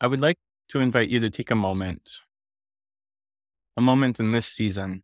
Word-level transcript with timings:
I 0.00 0.06
would 0.06 0.20
like 0.20 0.36
to 0.68 0.80
invite 0.80 1.08
you 1.08 1.18
to 1.20 1.30
take 1.30 1.50
a 1.50 1.56
moment, 1.56 2.20
a 3.76 3.80
moment 3.80 4.20
in 4.20 4.30
this 4.30 4.46
season, 4.46 5.02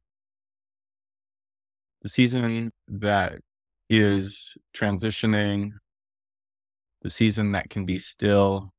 the 2.03 2.09
season 2.09 2.71
that 2.87 3.41
is 3.91 4.57
transitioning, 4.77 5.73
the 7.03 7.11
season 7.11 7.53
that 7.53 7.71
can 7.71 7.85
be 7.85 7.99
still, 7.99 8.71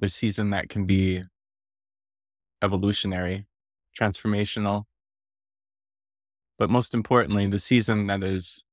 the 0.00 0.10
season 0.10 0.50
that 0.50 0.68
can 0.68 0.84
be 0.84 1.22
evolutionary, 2.62 3.46
transformational, 3.98 4.84
but 6.58 6.68
most 6.68 6.92
importantly, 6.92 7.46
the 7.46 7.58
season 7.58 8.06
that 8.08 8.22
is 8.22 8.64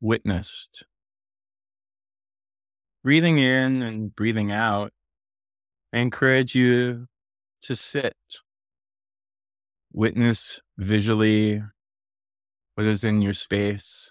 witnessed. 0.00 0.86
Breathing 3.04 3.38
in 3.38 3.82
and 3.82 4.16
breathing 4.16 4.50
out, 4.50 4.90
I 5.92 5.98
encourage 5.98 6.54
you 6.54 7.06
to 7.60 7.76
sit, 7.76 8.16
witness 9.92 10.62
visually 10.78 11.62
what 12.76 12.86
is 12.86 13.04
in 13.04 13.20
your 13.20 13.34
space, 13.34 14.10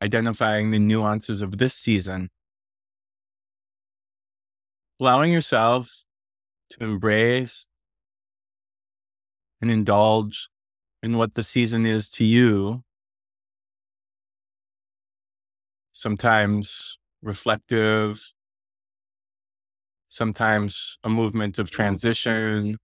identifying 0.00 0.70
the 0.70 0.78
nuances 0.78 1.42
of 1.42 1.58
this 1.58 1.74
season, 1.74 2.30
allowing 4.98 5.30
yourself 5.30 6.06
to 6.70 6.84
embrace 6.84 7.66
and 9.60 9.70
indulge 9.70 10.48
in 11.02 11.18
what 11.18 11.34
the 11.34 11.42
season 11.42 11.84
is 11.84 12.08
to 12.08 12.24
you. 12.24 12.83
Sometimes 15.96 16.98
reflective, 17.22 18.32
sometimes 20.08 20.98
a 21.04 21.08
movement 21.08 21.56
of 21.60 21.70
transition, 21.70 22.78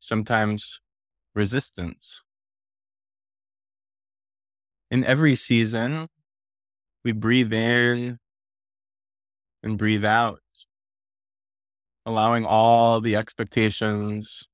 sometimes 0.00 0.80
resistance. 1.34 2.22
In 4.90 5.02
every 5.02 5.34
season, 5.34 6.08
we 7.06 7.12
breathe 7.12 7.54
in 7.54 8.18
and 9.62 9.78
breathe 9.78 10.04
out, 10.04 10.42
allowing 12.04 12.44
all 12.44 13.00
the 13.00 13.16
expectations, 13.16 14.46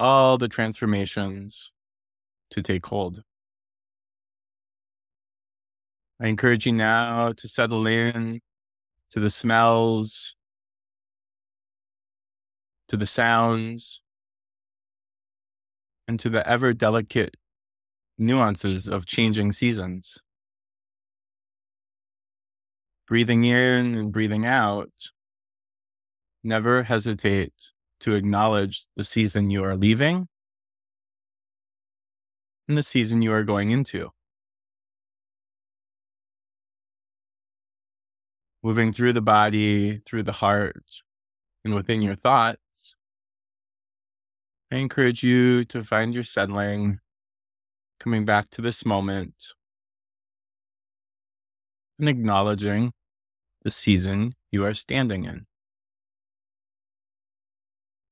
all 0.00 0.38
the 0.38 0.48
transformations 0.48 1.70
to 2.50 2.62
take 2.62 2.84
hold. 2.86 3.22
I 6.20 6.26
encourage 6.26 6.66
you 6.66 6.72
now 6.72 7.32
to 7.32 7.48
settle 7.48 7.86
in 7.86 8.40
to 9.10 9.20
the 9.20 9.30
smells, 9.30 10.34
to 12.88 12.96
the 12.96 13.06
sounds, 13.06 14.00
and 16.08 16.18
to 16.18 16.28
the 16.28 16.46
ever 16.48 16.72
delicate 16.72 17.36
nuances 18.18 18.88
of 18.88 19.06
changing 19.06 19.52
seasons. 19.52 20.18
Breathing 23.06 23.44
in 23.44 23.94
and 23.94 24.12
breathing 24.12 24.44
out, 24.44 24.92
never 26.42 26.82
hesitate 26.82 27.72
to 28.00 28.14
acknowledge 28.14 28.86
the 28.96 29.04
season 29.04 29.50
you 29.50 29.64
are 29.64 29.76
leaving 29.76 30.28
and 32.66 32.76
the 32.76 32.82
season 32.82 33.22
you 33.22 33.32
are 33.32 33.44
going 33.44 33.70
into. 33.70 34.10
Moving 38.62 38.92
through 38.92 39.12
the 39.12 39.22
body, 39.22 39.98
through 40.04 40.24
the 40.24 40.32
heart, 40.32 41.02
and 41.64 41.74
within 41.74 42.02
your 42.02 42.16
thoughts, 42.16 42.96
I 44.72 44.76
encourage 44.76 45.22
you 45.22 45.64
to 45.66 45.84
find 45.84 46.12
your 46.12 46.24
settling, 46.24 46.98
coming 48.00 48.24
back 48.24 48.50
to 48.50 48.60
this 48.60 48.84
moment, 48.84 49.54
and 52.00 52.08
acknowledging 52.08 52.92
the 53.62 53.70
season 53.70 54.34
you 54.50 54.64
are 54.64 54.74
standing 54.74 55.24
in. 55.24 55.46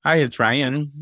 Hi, 0.04 0.18
it's 0.18 0.38
Ryan. 0.38 0.92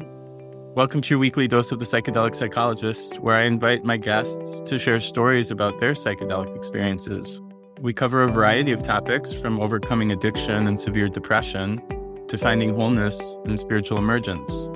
Welcome 0.75 1.03
to 1.03 1.11
your 1.11 1.19
weekly 1.19 1.47
dose 1.47 1.71
of 1.71 1.79
the 1.79 1.85
psychedelic 1.85 2.35
psychologist, 2.35 3.21
where 3.21 3.37
I 3.37 3.43
invite 3.43 3.85
my 3.85 3.99
guests 3.99 4.61
to 4.63 4.79
share 4.79 4.99
stories 5.01 5.51
about 5.51 5.79
their 5.79 5.93
psychedelic 5.93 6.57
experiences. 6.57 7.43
We 7.85 7.93
cover 7.93 8.23
a 8.23 8.33
variety 8.33 8.73
of 8.73 8.83
topics 8.83 9.35
from 9.35 9.61
overcoming 9.61 10.11
addiction 10.11 10.69
and 10.69 10.81
severe 10.81 11.07
depression 11.07 11.83
to 12.29 12.39
finding 12.39 12.75
wholeness 12.75 13.37
and 13.45 13.61
spiritual 13.61 13.99
emergence. 13.99 14.69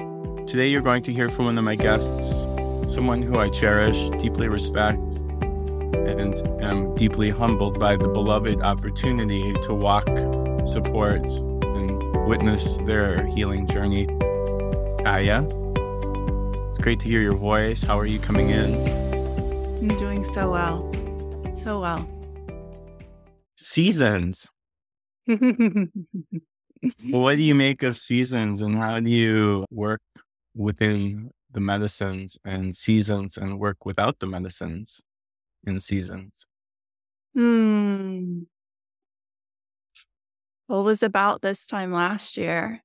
Today, 0.46 0.68
you're 0.68 0.82
going 0.82 1.02
to 1.04 1.12
hear 1.14 1.30
from 1.30 1.46
one 1.46 1.56
of 1.56 1.64
my 1.64 1.74
guests, 1.74 2.40
someone 2.86 3.22
who 3.22 3.38
I 3.38 3.48
cherish, 3.48 4.10
deeply 4.20 4.48
respect, 4.48 4.98
and 4.98 6.36
am 6.62 6.94
deeply 6.96 7.30
humbled 7.30 7.80
by 7.80 7.96
the 7.96 8.08
beloved 8.08 8.60
opportunity 8.60 9.54
to 9.54 9.72
walk, 9.72 10.06
support, 10.66 11.24
and 11.24 12.26
witness 12.26 12.76
their 12.84 13.24
healing 13.24 13.66
journey. 13.66 14.06
Kaya, 15.02 15.48
it's 16.68 16.76
great 16.76 17.00
to 17.00 17.08
hear 17.08 17.22
your 17.22 17.36
voice. 17.38 17.82
How 17.82 17.98
are 17.98 18.04
you 18.04 18.18
coming 18.18 18.50
in? 18.50 18.74
I'm 19.78 19.96
doing 19.96 20.24
so 20.24 20.50
well. 20.50 20.92
So 21.54 21.80
well. 21.80 22.06
Seasons. 23.68 24.50
what 25.26 25.36
do 27.36 27.42
you 27.42 27.54
make 27.54 27.82
of 27.82 27.98
seasons 27.98 28.62
and 28.62 28.74
how 28.74 28.98
do 28.98 29.10
you 29.10 29.66
work 29.70 30.00
within 30.56 31.30
the 31.50 31.60
medicines 31.60 32.38
and 32.46 32.74
seasons 32.74 33.36
and 33.36 33.60
work 33.60 33.84
without 33.84 34.20
the 34.20 34.26
medicines 34.26 35.02
in 35.66 35.80
seasons? 35.80 36.46
Hmm. 37.34 38.44
Well, 40.66 40.80
it 40.80 40.84
was 40.84 41.02
about 41.02 41.42
this 41.42 41.66
time 41.66 41.92
last 41.92 42.38
year, 42.38 42.82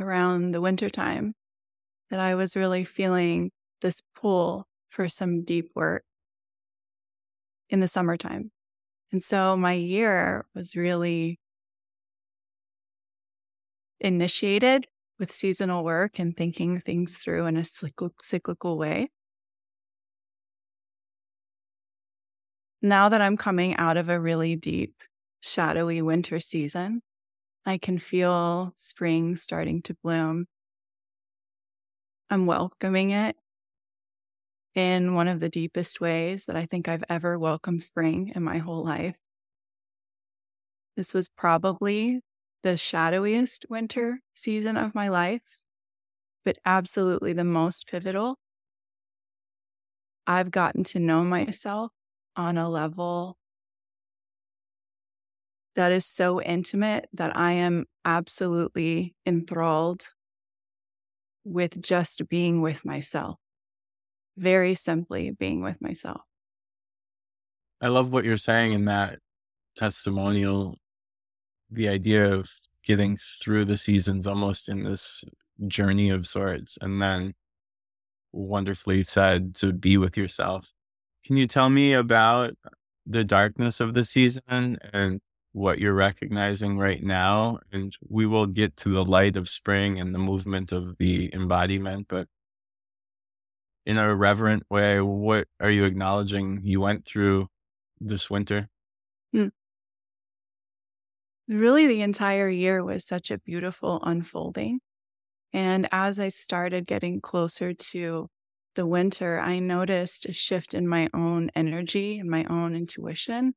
around 0.00 0.52
the 0.52 0.62
winter 0.62 0.88
time, 0.88 1.34
that 2.08 2.18
I 2.18 2.34
was 2.34 2.56
really 2.56 2.84
feeling 2.84 3.50
this 3.82 4.00
pull 4.14 4.66
for 4.88 5.10
some 5.10 5.44
deep 5.44 5.70
work 5.74 6.02
in 7.68 7.80
the 7.80 7.88
summertime. 7.88 8.52
And 9.12 9.22
so 9.22 9.56
my 9.56 9.72
year 9.72 10.46
was 10.54 10.76
really 10.76 11.38
initiated 14.00 14.86
with 15.18 15.32
seasonal 15.32 15.84
work 15.84 16.18
and 16.18 16.36
thinking 16.36 16.80
things 16.80 17.16
through 17.16 17.46
in 17.46 17.56
a 17.56 17.64
cyclical 17.64 18.78
way. 18.78 19.10
Now 22.80 23.08
that 23.08 23.20
I'm 23.20 23.36
coming 23.36 23.76
out 23.76 23.96
of 23.96 24.08
a 24.08 24.20
really 24.20 24.54
deep 24.56 24.94
shadowy 25.40 26.02
winter 26.02 26.40
season. 26.40 27.02
I 27.66 27.78
can 27.78 27.98
feel 27.98 28.72
spring 28.76 29.36
starting 29.36 29.82
to 29.82 29.94
bloom. 30.02 30.46
I'm 32.30 32.46
welcoming 32.46 33.10
it 33.10 33.36
in 34.78 35.14
one 35.14 35.28
of 35.28 35.40
the 35.40 35.48
deepest 35.48 36.00
ways 36.00 36.46
that 36.46 36.56
I 36.56 36.64
think 36.66 36.88
I've 36.88 37.04
ever 37.08 37.38
welcomed 37.38 37.82
spring 37.82 38.32
in 38.34 38.44
my 38.44 38.58
whole 38.58 38.84
life. 38.84 39.16
This 40.96 41.14
was 41.14 41.28
probably 41.30 42.20
the 42.62 42.76
shadowiest 42.76 43.66
winter 43.70 44.20
season 44.34 44.76
of 44.76 44.94
my 44.94 45.08
life, 45.08 45.62
but 46.44 46.58
absolutely 46.64 47.32
the 47.32 47.44
most 47.44 47.86
pivotal. 47.88 48.38
I've 50.28 50.50
gotten 50.52 50.84
to 50.84 51.00
know 51.00 51.24
myself 51.24 51.92
on 52.36 52.56
a 52.56 52.68
level 52.68 53.36
that 55.74 55.92
is 55.92 56.04
so 56.06 56.40
intimate 56.42 57.08
that 57.12 57.36
I 57.36 57.52
am 57.52 57.86
absolutely 58.04 59.14
enthralled 59.26 60.06
with 61.44 61.80
just 61.80 62.28
being 62.28 62.60
with 62.60 62.84
myself. 62.84 63.38
Very 64.38 64.74
simply 64.74 65.30
being 65.32 65.62
with 65.62 65.80
myself. 65.82 66.20
I 67.80 67.88
love 67.88 68.12
what 68.12 68.24
you're 68.24 68.36
saying 68.36 68.72
in 68.72 68.86
that 68.86 69.18
testimonial. 69.76 70.76
The 71.70 71.88
idea 71.88 72.32
of 72.32 72.50
getting 72.84 73.16
through 73.16 73.66
the 73.66 73.76
seasons 73.76 74.26
almost 74.26 74.68
in 74.68 74.84
this 74.84 75.24
journey 75.66 76.10
of 76.10 76.26
sorts, 76.26 76.78
and 76.80 77.02
then 77.02 77.34
wonderfully 78.32 79.02
said 79.02 79.54
to 79.56 79.72
be 79.72 79.96
with 79.96 80.16
yourself. 80.16 80.72
Can 81.24 81.36
you 81.36 81.46
tell 81.46 81.68
me 81.68 81.92
about 81.92 82.54
the 83.04 83.24
darkness 83.24 83.80
of 83.80 83.94
the 83.94 84.04
season 84.04 84.78
and 84.92 85.20
what 85.52 85.78
you're 85.78 85.94
recognizing 85.94 86.78
right 86.78 87.02
now. 87.02 87.58
And 87.72 87.96
we 88.08 88.26
will 88.26 88.46
get 88.46 88.76
to 88.78 88.90
the 88.90 89.04
light 89.04 89.36
of 89.36 89.48
spring 89.48 89.98
and 89.98 90.14
the 90.14 90.18
movement 90.18 90.72
of 90.72 90.96
the 90.98 91.34
embodiment. 91.34 92.06
But 92.08 92.28
in 93.88 93.98
a 93.98 94.16
reverent 94.16 94.64
way, 94.70 95.02
what 95.02 95.48
are 95.60 95.70
you 95.72 95.86
acknowledging 95.86 96.62
you 96.64 96.80
went 96.82 97.06
through 97.06 97.48
this 98.00 98.30
winter? 98.30 98.70
Hmm. 99.32 99.48
really 101.48 101.86
the 101.86 102.02
entire 102.02 102.48
year 102.48 102.84
was 102.84 103.04
such 103.06 103.30
a 103.30 103.38
beautiful 103.38 104.00
unfolding. 104.02 104.80
And 105.52 105.88
as 105.92 106.18
I 106.20 106.28
started 106.28 106.86
getting 106.86 107.20
closer 107.20 107.74
to 107.74 108.28
the 108.76 108.86
winter, 108.86 109.38
I 109.40 109.60
noticed 109.60 110.26
a 110.26 110.32
shift 110.32 110.74
in 110.74 110.88
my 110.88 111.08
own 111.14 111.50
energy 111.56 112.18
and 112.18 112.30
my 112.30 112.44
own 112.46 112.76
intuition. 112.76 113.54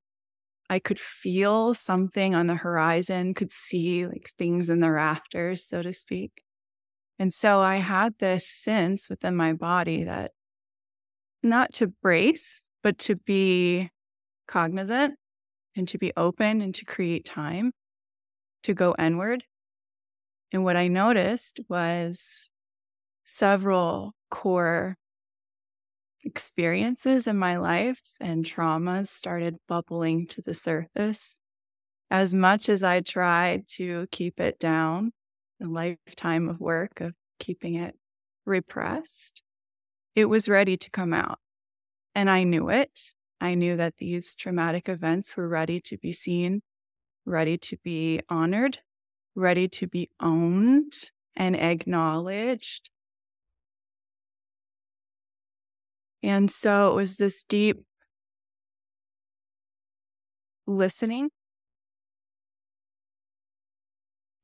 I 0.69 0.79
could 0.79 0.99
feel 0.99 1.75
something 1.75 2.35
on 2.35 2.47
the 2.47 2.55
horizon, 2.55 3.33
could 3.35 3.51
see 3.51 4.07
like 4.07 4.31
things 4.37 4.69
in 4.69 4.81
the 4.81 4.91
rafters, 4.91 5.65
so 5.65 5.81
to 5.83 5.93
speak. 5.93 6.43
And 7.19 7.33
so 7.33 7.59
I 7.59 7.77
had 7.77 8.15
this 8.19 8.47
sense 8.47 9.09
within 9.09 9.35
my 9.35 9.53
body 9.53 10.03
that 10.03 10.31
not 11.43 11.73
to 11.73 11.87
brace, 11.87 12.63
but 12.83 12.97
to 12.99 13.15
be 13.15 13.89
cognizant 14.47 15.15
and 15.75 15.87
to 15.87 15.97
be 15.97 16.11
open 16.17 16.61
and 16.61 16.73
to 16.75 16.85
create 16.85 17.25
time 17.25 17.71
to 18.63 18.73
go 18.73 18.95
inward. 18.97 19.43
And 20.51 20.63
what 20.63 20.75
I 20.75 20.87
noticed 20.87 21.59
was 21.69 22.49
several 23.25 24.13
core 24.29 24.97
experiences 26.23 27.27
in 27.27 27.37
my 27.37 27.57
life 27.57 28.01
and 28.19 28.45
traumas 28.45 29.07
started 29.07 29.55
bubbling 29.67 30.27
to 30.27 30.41
the 30.41 30.53
surface. 30.53 31.37
As 32.09 32.35
much 32.35 32.67
as 32.67 32.83
I 32.83 32.99
tried 32.99 33.67
to 33.75 34.07
keep 34.11 34.39
it 34.39 34.59
down, 34.59 35.13
a 35.61 35.67
lifetime 35.67 36.49
of 36.49 36.59
work 36.59 37.01
of 37.01 37.13
keeping 37.39 37.75
it 37.75 37.95
repressed, 38.45 39.41
it 40.15 40.25
was 40.25 40.49
ready 40.49 40.77
to 40.77 40.89
come 40.89 41.13
out. 41.13 41.39
And 42.15 42.29
I 42.29 42.43
knew 42.43 42.69
it. 42.69 43.11
I 43.39 43.55
knew 43.55 43.75
that 43.77 43.97
these 43.97 44.35
traumatic 44.35 44.89
events 44.89 45.35
were 45.35 45.47
ready 45.47 45.79
to 45.81 45.97
be 45.97 46.13
seen, 46.13 46.61
ready 47.25 47.57
to 47.57 47.77
be 47.83 48.21
honored, 48.29 48.79
ready 49.35 49.67
to 49.67 49.87
be 49.87 50.09
owned 50.19 50.93
and 51.35 51.55
acknowledged. 51.55 52.89
And 56.21 56.51
so 56.51 56.91
it 56.91 56.95
was 56.95 57.17
this 57.17 57.43
deep 57.43 57.83
listening. 60.67 61.29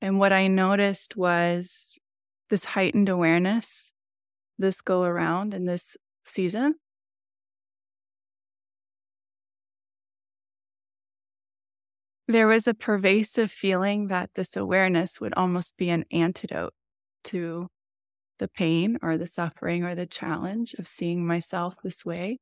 And 0.01 0.19
what 0.19 0.31
I 0.31 0.47
noticed 0.47 1.15
was 1.17 1.97
this 2.49 2.63
heightened 2.63 3.09
awareness 3.09 3.91
this 4.57 4.81
go 4.81 5.03
around 5.03 5.53
in 5.53 5.65
this 5.65 5.97
season. 6.25 6.75
There 12.27 12.47
was 12.47 12.67
a 12.67 12.73
pervasive 12.73 13.51
feeling 13.51 14.07
that 14.07 14.31
this 14.35 14.57
awareness 14.57 15.21
would 15.21 15.33
almost 15.35 15.77
be 15.77 15.89
an 15.89 16.03
antidote 16.11 16.73
to 17.25 17.67
the 18.39 18.49
pain 18.49 18.97
or 19.01 19.17
the 19.17 19.27
suffering 19.27 19.83
or 19.83 19.95
the 19.95 20.05
challenge 20.05 20.73
of 20.73 20.87
seeing 20.87 21.25
myself 21.25 21.75
this 21.83 22.03
way. 22.03 22.39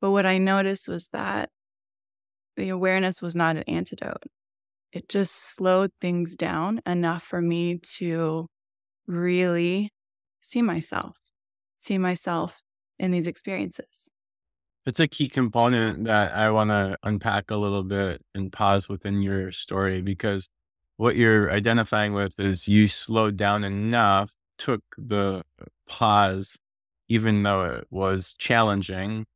But 0.00 0.12
what 0.12 0.26
I 0.26 0.38
noticed 0.38 0.88
was 0.88 1.08
that 1.08 1.50
the 2.58 2.68
awareness 2.70 3.22
was 3.22 3.36
not 3.36 3.56
an 3.56 3.62
antidote. 3.68 4.24
It 4.92 5.08
just 5.08 5.54
slowed 5.54 5.92
things 6.00 6.34
down 6.34 6.80
enough 6.84 7.22
for 7.22 7.40
me 7.40 7.78
to 7.98 8.48
really 9.06 9.92
see 10.42 10.60
myself, 10.60 11.16
see 11.78 11.98
myself 11.98 12.60
in 12.98 13.12
these 13.12 13.28
experiences. 13.28 14.10
It's 14.86 14.98
a 14.98 15.06
key 15.06 15.28
component 15.28 16.04
that 16.04 16.34
I 16.34 16.50
want 16.50 16.70
to 16.70 16.96
unpack 17.04 17.50
a 17.50 17.56
little 17.56 17.84
bit 17.84 18.22
and 18.34 18.50
pause 18.50 18.88
within 18.88 19.22
your 19.22 19.52
story 19.52 20.02
because 20.02 20.48
what 20.96 21.14
you're 21.14 21.52
identifying 21.52 22.12
with 22.12 22.40
is 22.40 22.66
you 22.66 22.88
slowed 22.88 23.36
down 23.36 23.62
enough, 23.62 24.34
took 24.56 24.82
the 24.96 25.44
pause, 25.86 26.58
even 27.08 27.44
though 27.44 27.64
it 27.66 27.86
was 27.90 28.34
challenging, 28.34 29.26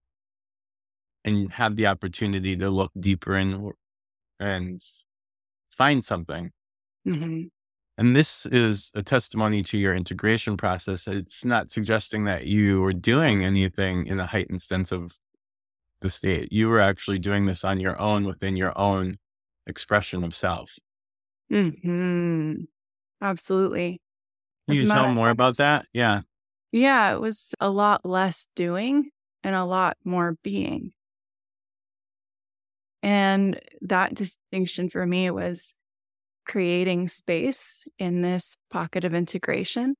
and 1.24 1.52
have 1.52 1.76
the 1.76 1.86
opportunity 1.86 2.56
to 2.56 2.70
look 2.70 2.92
deeper 2.98 3.36
in 3.36 3.70
and 4.40 4.80
find 5.70 6.04
something. 6.04 6.50
Mm-hmm. 7.06 7.44
And 7.98 8.16
this 8.16 8.46
is 8.46 8.90
a 8.94 9.02
testimony 9.02 9.62
to 9.64 9.78
your 9.78 9.94
integration 9.94 10.56
process. 10.56 11.06
It's 11.06 11.44
not 11.44 11.70
suggesting 11.70 12.24
that 12.24 12.46
you 12.46 12.80
were 12.80 12.94
doing 12.94 13.44
anything 13.44 14.06
in 14.06 14.18
a 14.18 14.26
heightened 14.26 14.62
sense 14.62 14.92
of 14.92 15.18
the 16.00 16.10
state. 16.10 16.50
You 16.52 16.68
were 16.68 16.80
actually 16.80 17.18
doing 17.18 17.46
this 17.46 17.64
on 17.64 17.78
your 17.78 18.00
own 18.00 18.24
within 18.24 18.56
your 18.56 18.76
own 18.78 19.18
expression 19.66 20.24
of 20.24 20.34
self. 20.34 20.78
Hmm. 21.50 22.62
Absolutely. 23.20 24.00
Can 24.66 24.76
you 24.76 24.86
tell 24.86 25.12
more 25.12 25.30
about 25.30 25.58
that? 25.58 25.86
Yeah. 25.92 26.22
Yeah, 26.72 27.12
it 27.12 27.20
was 27.20 27.54
a 27.60 27.68
lot 27.68 28.06
less 28.06 28.48
doing 28.56 29.10
and 29.44 29.54
a 29.54 29.64
lot 29.64 29.98
more 30.02 30.38
being. 30.42 30.92
And 33.02 33.60
that 33.80 34.14
distinction 34.14 34.88
for 34.88 35.06
me 35.06 35.30
was 35.30 35.74
creating 36.46 37.08
space 37.08 37.84
in 37.98 38.22
this 38.22 38.56
pocket 38.70 39.04
of 39.04 39.14
integration 39.14 39.94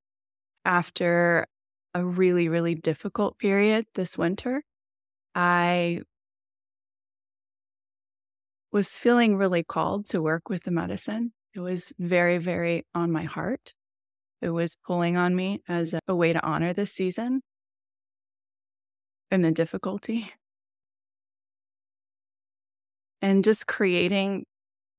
after 0.64 1.46
a 1.94 2.04
really, 2.04 2.48
really 2.48 2.74
difficult 2.74 3.38
period 3.38 3.86
this 3.94 4.16
winter. 4.16 4.62
I 5.34 6.02
was 8.70 8.96
feeling 8.96 9.36
really 9.36 9.62
called 9.62 10.06
to 10.06 10.22
work 10.22 10.48
with 10.48 10.62
the 10.64 10.70
medicine. 10.70 11.32
It 11.54 11.60
was 11.60 11.92
very, 11.98 12.38
very 12.38 12.86
on 12.94 13.12
my 13.12 13.24
heart. 13.24 13.74
It 14.40 14.50
was 14.50 14.76
pulling 14.86 15.16
on 15.16 15.36
me 15.36 15.62
as 15.68 15.94
a 16.08 16.14
way 16.14 16.32
to 16.32 16.44
honor 16.44 16.72
this 16.72 16.92
season 16.92 17.42
and 19.30 19.44
the 19.44 19.52
difficulty. 19.52 20.32
And 23.22 23.44
just 23.44 23.66
creating 23.66 24.44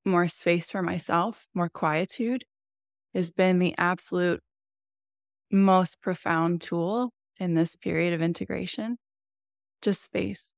more 0.05 0.27
space 0.27 0.71
for 0.71 0.81
myself, 0.81 1.47
more 1.55 1.69
quietude 1.69 2.45
has 3.13 3.31
been 3.31 3.59
the 3.59 3.75
absolute 3.77 4.41
most 5.51 6.01
profound 6.01 6.61
tool 6.61 7.11
in 7.39 7.53
this 7.53 7.75
period 7.75 8.13
of 8.13 8.21
integration. 8.21 8.97
Just 9.81 10.03
space 10.03 10.53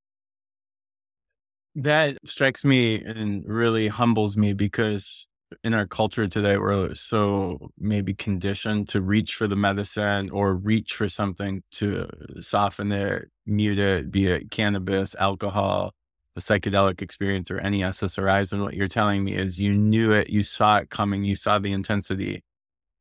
that 1.76 2.18
strikes 2.26 2.64
me 2.64 3.02
and 3.04 3.48
really 3.48 3.88
humbles 3.88 4.38
me 4.38 4.54
because 4.54 5.28
in 5.64 5.74
our 5.74 5.86
culture 5.86 6.28
today, 6.28 6.58
we're 6.58 6.94
so 6.96 7.70
maybe 7.78 8.14
conditioned 8.14 8.88
to 8.90 9.02
reach 9.02 9.36
for 9.36 9.48
the 9.48 9.56
medicine 9.56 10.30
or 10.32 10.56
reach 10.56 10.94
for 10.96 11.08
something 11.10 11.62
to 11.72 12.08
soften 12.40 12.92
it, 12.92 13.30
mute 13.46 13.80
it, 13.80 14.10
be 14.12 14.28
it 14.28 14.52
cannabis, 14.52 15.16
alcohol, 15.16 15.92
a 16.36 16.40
psychedelic 16.40 17.02
experience, 17.02 17.50
or 17.50 17.60
any 17.60 17.82
SSRIs. 17.82 18.52
And 18.52 18.62
what 18.62 18.74
you're 18.74 18.88
telling 18.88 19.24
me 19.24 19.36
is 19.36 19.60
you 19.60 19.74
knew 19.74 20.12
it, 20.12 20.30
you 20.30 20.44
saw 20.44 20.78
it 20.78 20.90
coming, 20.90 21.24
you 21.24 21.36
saw 21.36 21.60
the 21.60 21.72
intensity, 21.72 22.44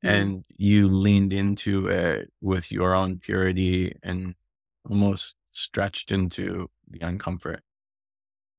mm-hmm. 0.04 0.08
and 0.08 0.44
you 0.56 0.88
leaned 0.88 1.32
into 1.32 1.88
it 1.88 2.30
with 2.40 2.70
your 2.70 2.94
own 2.94 3.18
purity 3.18 3.96
and 4.02 4.34
almost 4.88 5.34
stretched 5.52 6.12
into 6.12 6.68
the 6.88 7.00
uncomfort. 7.00 7.60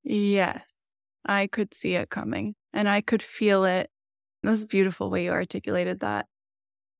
Yes, 0.02 0.62
I 1.24 1.46
could 1.46 1.74
see 1.74 1.94
it 1.94 2.10
coming 2.10 2.54
and 2.72 2.88
I 2.88 3.00
could 3.00 3.22
feel 3.22 3.64
it. 3.64 3.90
This 4.42 4.64
beautiful 4.64 5.10
way 5.10 5.24
you 5.24 5.32
articulated 5.32 6.00
that. 6.00 6.26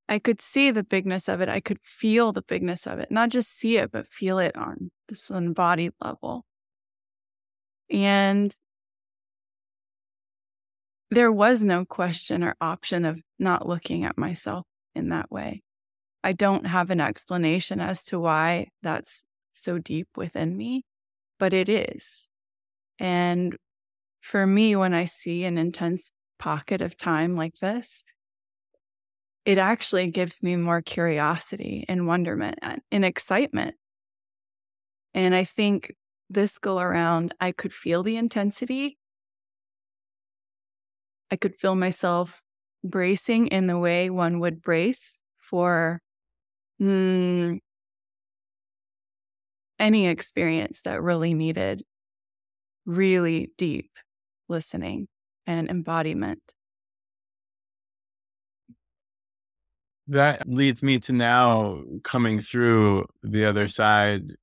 I 0.09 0.19
could 0.19 0.41
see 0.41 0.71
the 0.71 0.85
bigness 0.85 1.29
of 1.29 1.41
it. 1.41 1.49
I 1.49 1.61
could 1.61 1.79
feel 1.83 2.33
the 2.33 2.43
bigness 2.43 2.87
of 2.87 2.99
it, 2.99 3.11
not 3.11 3.29
just 3.29 3.57
see 3.57 3.77
it, 3.77 3.91
but 3.93 4.09
feel 4.09 4.39
it 4.39 4.57
on 4.57 4.91
this 5.09 5.31
embodied 5.31 5.93
level. 6.01 6.45
And 7.91 8.55
there 11.11 11.31
was 11.31 11.63
no 11.63 11.85
question 11.85 12.43
or 12.43 12.57
option 12.61 13.05
of 13.05 13.21
not 13.39 13.69
looking 13.69 14.05
at 14.05 14.19
myself 14.19 14.67
in 14.95 15.11
that 15.11 15.31
way. 15.31 15.63
I 16.25 16.33
don't 16.33 16.67
have 16.67 16.91
an 16.91 17.01
explanation 17.01 17.81
as 17.81 18.05
to 18.07 18.19
why 18.19 18.69
that's 18.83 19.25
so 19.53 19.79
deep 19.79 20.09
within 20.17 20.57
me, 20.57 20.85
but 21.39 21.53
it 21.53 21.69
is. 21.69 22.29
And 22.99 23.57
for 24.21 24.47
me, 24.47 24.75
when 24.75 24.93
I 24.93 25.05
see 25.05 25.45
an 25.45 25.57
intense 25.57 26.11
pocket 26.39 26.81
of 26.81 26.97
time 26.97 27.37
like 27.37 27.55
this, 27.61 28.05
it 29.45 29.59
actually 29.59 30.11
gives 30.11 30.43
me 30.43 30.57
more 30.57 30.83
curiosity 30.83 31.85
and 31.89 32.09
wonderment 32.09 32.59
and 32.91 33.05
excitement. 33.05 33.77
And 35.15 35.35
I 35.35 35.45
think 35.45 35.95
this 36.29 36.59
go 36.59 36.79
around, 36.79 37.35
I 37.41 37.53
could 37.53 37.73
feel 37.73 38.03
the 38.03 38.17
intensity. 38.17 38.99
I 41.31 41.37
could 41.37 41.57
feel 41.57 41.75
myself 41.75 42.43
bracing 42.85 43.49
in 43.49 43.67
the 43.67 43.79
way 43.79 44.11
one 44.11 44.41
would 44.41 44.63
brace 44.63 45.21
for 45.39 46.01
mm, 46.81 47.61
any 49.79 50.07
experience 50.07 50.83
that 50.83 51.03
really 51.03 51.35
needed 51.35 51.85
really 52.85 53.51
deep 53.59 53.91
listening 54.49 55.09
and 55.47 55.69
embodiment. 55.69 56.55
That 60.09 60.47
leads 60.49 60.83
me 60.83 61.01
to 61.01 61.13
now 61.13 61.83
coming 62.05 62.41
through 62.41 63.07
the 63.23 63.45
other 63.45 63.67
side, 63.67 64.37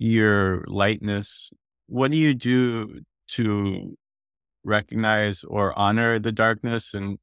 your 0.00 0.64
lightness. 0.66 1.52
What 1.86 2.10
do 2.10 2.16
you 2.16 2.34
do 2.34 3.02
to 3.32 3.96
recognize 4.64 5.44
or 5.44 5.78
honor 5.78 6.18
the 6.18 6.32
darkness 6.32 6.94
and 6.94 7.18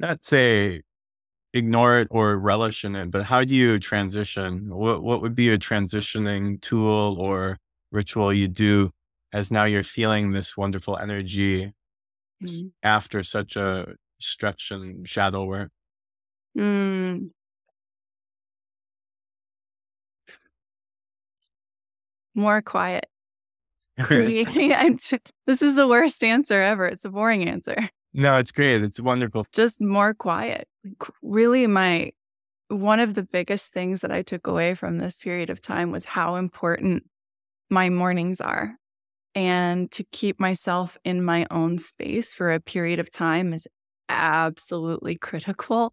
not 0.00 0.24
say 0.24 0.80
ignore 1.52 1.98
it 1.98 2.08
or 2.10 2.38
relish 2.38 2.84
in 2.84 2.96
it, 2.96 3.10
but 3.10 3.24
how 3.24 3.44
do 3.44 3.54
you 3.54 3.78
transition? 3.78 4.68
What 4.74 5.02
what 5.02 5.20
would 5.20 5.34
be 5.34 5.50
a 5.50 5.58
transitioning 5.58 6.60
tool 6.60 7.16
or 7.20 7.58
ritual 7.92 8.32
you 8.32 8.48
do 8.48 8.90
as 9.32 9.50
now 9.50 9.64
you're 9.64 9.82
feeling 9.82 10.32
this 10.32 10.56
wonderful 10.56 10.96
energy 10.96 11.72
mm. 12.42 12.70
after 12.82 13.22
such 13.22 13.56
a 13.56 13.94
stretch 14.20 14.70
and 14.70 15.06
shadow 15.06 15.44
work? 15.44 15.70
Mm. 16.56 17.30
More 22.36 22.62
quiet. 22.62 23.06
this 23.98 25.62
is 25.62 25.74
the 25.74 25.88
worst 25.88 26.22
answer 26.22 26.60
ever. 26.60 26.84
It's 26.84 27.04
a 27.04 27.08
boring 27.08 27.48
answer. 27.48 27.88
No, 28.12 28.36
it's 28.36 28.52
great. 28.52 28.82
It's 28.82 29.00
wonderful. 29.00 29.46
Just 29.52 29.80
more 29.80 30.14
quiet. 30.14 30.68
Really, 31.22 31.66
my 31.66 32.12
one 32.68 33.00
of 33.00 33.14
the 33.14 33.22
biggest 33.22 33.72
things 33.72 34.02
that 34.02 34.12
I 34.12 34.22
took 34.22 34.46
away 34.46 34.74
from 34.74 34.98
this 34.98 35.18
period 35.18 35.50
of 35.50 35.60
time 35.60 35.92
was 35.92 36.04
how 36.04 36.36
important 36.36 37.04
my 37.70 37.88
mornings 37.88 38.40
are. 38.40 38.76
And 39.34 39.90
to 39.92 40.04
keep 40.12 40.38
myself 40.40 40.98
in 41.04 41.22
my 41.22 41.46
own 41.50 41.78
space 41.78 42.34
for 42.34 42.52
a 42.52 42.60
period 42.60 42.98
of 42.98 43.10
time 43.10 43.52
is 43.52 43.68
absolutely 44.08 45.16
critical 45.16 45.92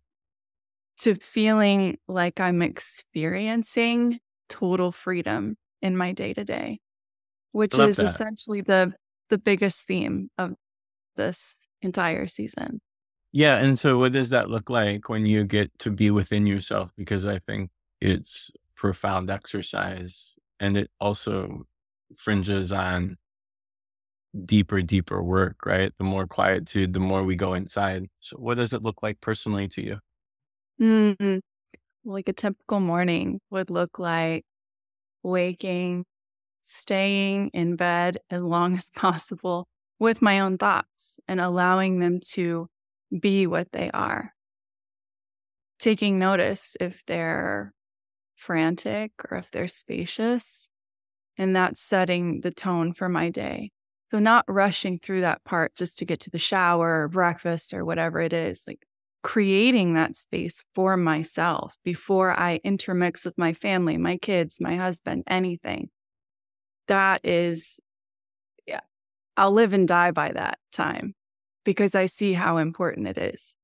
to 0.99 1.15
feeling 1.15 1.97
like 2.07 2.39
I'm 2.39 2.61
experiencing 2.61 4.19
total 4.49 4.91
freedom 4.91 5.57
in 5.83 5.95
my 5.95 6.13
day 6.13 6.33
to 6.33 6.43
day, 6.43 6.79
which 7.51 7.77
is 7.77 7.97
that. 7.97 8.05
essentially 8.05 8.61
the 8.61 8.93
the 9.29 9.37
biggest 9.37 9.85
theme 9.85 10.29
of 10.39 10.53
this 11.15 11.57
entire 11.81 12.25
season. 12.25 12.81
Yeah, 13.33 13.57
and 13.57 13.77
so 13.77 13.99
what 13.99 14.13
does 14.13 14.29
that 14.29 14.49
look 14.49 14.69
like 14.69 15.09
when 15.09 15.25
you 15.25 15.43
get 15.43 15.77
to 15.79 15.91
be 15.91 16.09
within 16.09 16.47
yourself 16.47 16.91
because 16.95 17.25
I 17.25 17.39
think 17.39 17.69
it's 17.99 18.51
profound 18.75 19.29
exercise 19.29 20.37
and 20.59 20.77
it 20.77 20.89
also 20.99 21.65
fringes 22.15 22.71
on 22.71 23.17
deeper 24.45 24.81
deeper 24.81 25.21
work, 25.21 25.65
right? 25.65 25.91
The 25.97 26.03
more 26.03 26.27
quietude, 26.27 26.93
the 26.93 26.99
more 26.99 27.23
we 27.23 27.35
go 27.35 27.53
inside. 27.53 28.05
So 28.19 28.37
what 28.37 28.57
does 28.57 28.73
it 28.73 28.83
look 28.83 29.03
like 29.03 29.19
personally 29.19 29.67
to 29.69 29.83
you? 29.83 29.99
Mm-hmm. 30.81 31.37
Like 32.05 32.29
a 32.29 32.33
typical 32.33 32.79
morning 32.79 33.39
would 33.49 33.69
look 33.69 33.99
like 33.99 34.45
waking, 35.23 36.05
staying 36.61 37.49
in 37.53 37.75
bed 37.75 38.19
as 38.29 38.41
long 38.41 38.77
as 38.77 38.89
possible 38.95 39.67
with 39.99 40.21
my 40.21 40.39
own 40.39 40.57
thoughts 40.57 41.19
and 41.27 41.39
allowing 41.39 41.99
them 41.99 42.19
to 42.31 42.67
be 43.19 43.47
what 43.47 43.71
they 43.71 43.89
are. 43.91 44.33
Taking 45.79 46.19
notice 46.19 46.75
if 46.79 47.03
they're 47.05 47.73
frantic 48.35 49.11
or 49.29 49.37
if 49.37 49.51
they're 49.51 49.67
spacious, 49.67 50.69
and 51.37 51.55
that's 51.55 51.81
setting 51.81 52.41
the 52.41 52.51
tone 52.51 52.93
for 52.93 53.09
my 53.09 53.29
day. 53.29 53.71
So, 54.11 54.19
not 54.19 54.45
rushing 54.47 54.99
through 54.99 55.21
that 55.21 55.43
part 55.43 55.75
just 55.75 55.97
to 55.97 56.05
get 56.05 56.19
to 56.21 56.29
the 56.29 56.37
shower 56.37 57.03
or 57.03 57.07
breakfast 57.07 57.73
or 57.73 57.83
whatever 57.83 58.21
it 58.21 58.33
is, 58.33 58.63
like 58.67 58.85
creating 59.23 59.93
that 59.93 60.15
space 60.15 60.63
for 60.75 60.97
myself 60.97 61.77
before 61.83 62.37
I 62.37 62.59
intermix 62.63 63.25
with 63.25 63.37
my 63.37 63.53
family, 63.53 63.97
my 63.97 64.17
kids, 64.17 64.57
my 64.59 64.75
husband, 64.75 65.23
anything. 65.27 65.89
That 66.89 67.21
is, 67.25 67.79
yeah, 68.67 68.81
I'll 69.37 69.53
live 69.53 69.73
and 69.73 69.87
die 69.87 70.11
by 70.11 70.33
that 70.33 70.59
time 70.73 71.15
because 71.63 71.95
I 71.95 72.07
see 72.07 72.33
how 72.33 72.57
important 72.57 73.07
it 73.07 73.17
is. 73.17 73.55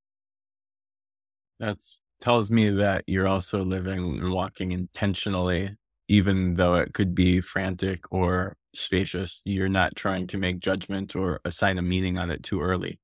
That 1.59 1.79
tells 2.21 2.49
me 2.49 2.69
that 2.69 3.03
you're 3.05 3.27
also 3.27 3.63
living 3.63 4.19
and 4.19 4.31
walking 4.31 4.71
intentionally, 4.71 5.75
even 6.07 6.55
though 6.55 6.75
it 6.75 6.93
could 6.93 7.13
be 7.13 7.41
frantic 7.41 7.99
or 8.11 8.55
spacious. 8.73 9.41
You're 9.43 9.67
not 9.67 9.97
trying 9.97 10.27
to 10.27 10.37
make 10.37 10.59
judgment 10.59 11.17
or 11.17 11.41
assign 11.43 11.77
a 11.77 11.81
meaning 11.81 12.17
on 12.17 12.31
it 12.31 12.43
too 12.43 12.61
early. 12.61 12.99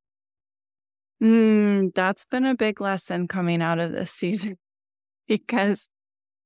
Mm, 1.22 1.94
that's 1.94 2.26
been 2.26 2.46
a 2.46 2.56
big 2.56 2.82
lesson 2.82 3.28
coming 3.28 3.62
out 3.62 3.80
of 3.80 3.92
this 3.92 4.12
season 4.12 4.58
because 5.28 5.90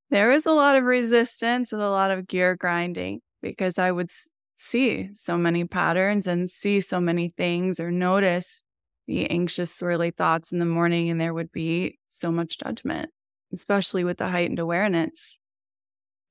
there 0.10 0.30
was 0.30 0.46
a 0.46 0.54
lot 0.54 0.76
of 0.76 0.84
resistance 0.84 1.72
and 1.72 1.82
a 1.82 1.90
lot 1.90 2.12
of 2.12 2.28
gear 2.28 2.56
grinding 2.56 3.22
because 3.42 3.78
I 3.78 3.92
would 3.92 4.10
see 4.56 5.10
so 5.14 5.38
many 5.38 5.66
patterns 5.66 6.28
and 6.28 6.50
see 6.50 6.82
so 6.82 7.00
many 7.00 7.34
things 7.36 7.80
or 7.80 7.92
notice 7.92 8.62
the 9.10 9.30
anxious, 9.32 9.76
swirly 9.76 10.16
thoughts 10.16 10.52
in 10.52 10.60
the 10.60 10.66
morning, 10.66 11.10
and 11.10 11.20
there 11.20 11.34
would 11.34 11.52
be 11.52 11.98
so 12.10 12.32
much 12.32 12.60
judgment, 12.60 13.10
especially 13.52 14.04
with 14.04 14.20
the 14.20 14.30
heightened 14.30 14.60
awareness. 14.60 15.40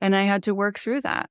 And 0.00 0.14
I 0.14 0.22
had 0.22 0.44
to 0.44 0.54
work 0.54 0.78
through 0.78 1.00
that, 1.00 1.28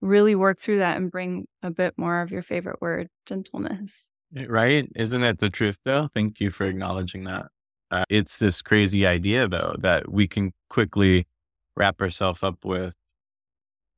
really 0.00 0.34
work 0.34 0.58
through 0.58 0.78
that 0.78 0.96
and 0.96 1.10
bring 1.10 1.48
a 1.62 1.70
bit 1.70 1.98
more 1.98 2.22
of 2.22 2.30
your 2.30 2.40
favorite 2.40 2.80
word, 2.80 3.08
gentleness. 3.26 4.08
Eh, 4.36 4.46
right? 4.48 4.88
Isn't 4.94 5.20
that 5.22 5.38
the 5.38 5.50
truth, 5.50 5.78
though? 5.84 6.08
Thank 6.14 6.40
you 6.40 6.50
for 6.50 6.66
acknowledging 6.66 7.24
that. 7.24 7.46
Uh, 7.90 8.04
it's 8.08 8.38
this 8.38 8.62
crazy 8.62 9.06
idea, 9.06 9.48
though, 9.48 9.74
that 9.80 10.10
we 10.10 10.28
can 10.28 10.52
quickly 10.68 11.26
wrap 11.76 12.00
ourselves 12.00 12.42
up 12.42 12.64
with 12.64 12.94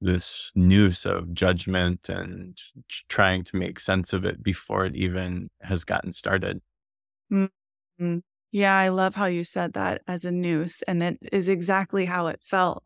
this 0.01 0.51
noose 0.55 1.05
of 1.05 1.33
judgment 1.33 2.09
and 2.09 2.59
trying 3.09 3.45
to 3.45 3.57
make 3.57 3.79
sense 3.79 4.13
of 4.13 4.25
it 4.25 4.43
before 4.43 4.85
it 4.85 4.97
even 4.97 5.49
has 5.61 5.85
gotten 5.85 6.11
started. 6.13 6.61
Mm-hmm. 7.31 8.19
Yeah, 8.51 8.77
I 8.77 8.89
love 8.89 9.15
how 9.15 9.27
you 9.27 9.45
said 9.45 9.75
that 9.75 10.03
as 10.07 10.25
a 10.25 10.33
noose, 10.33 10.83
and 10.83 11.03
it 11.03 11.19
is 11.31 11.49
exactly 11.49 12.07
how 12.07 12.27
it 12.27 12.41
felt. 12.43 12.83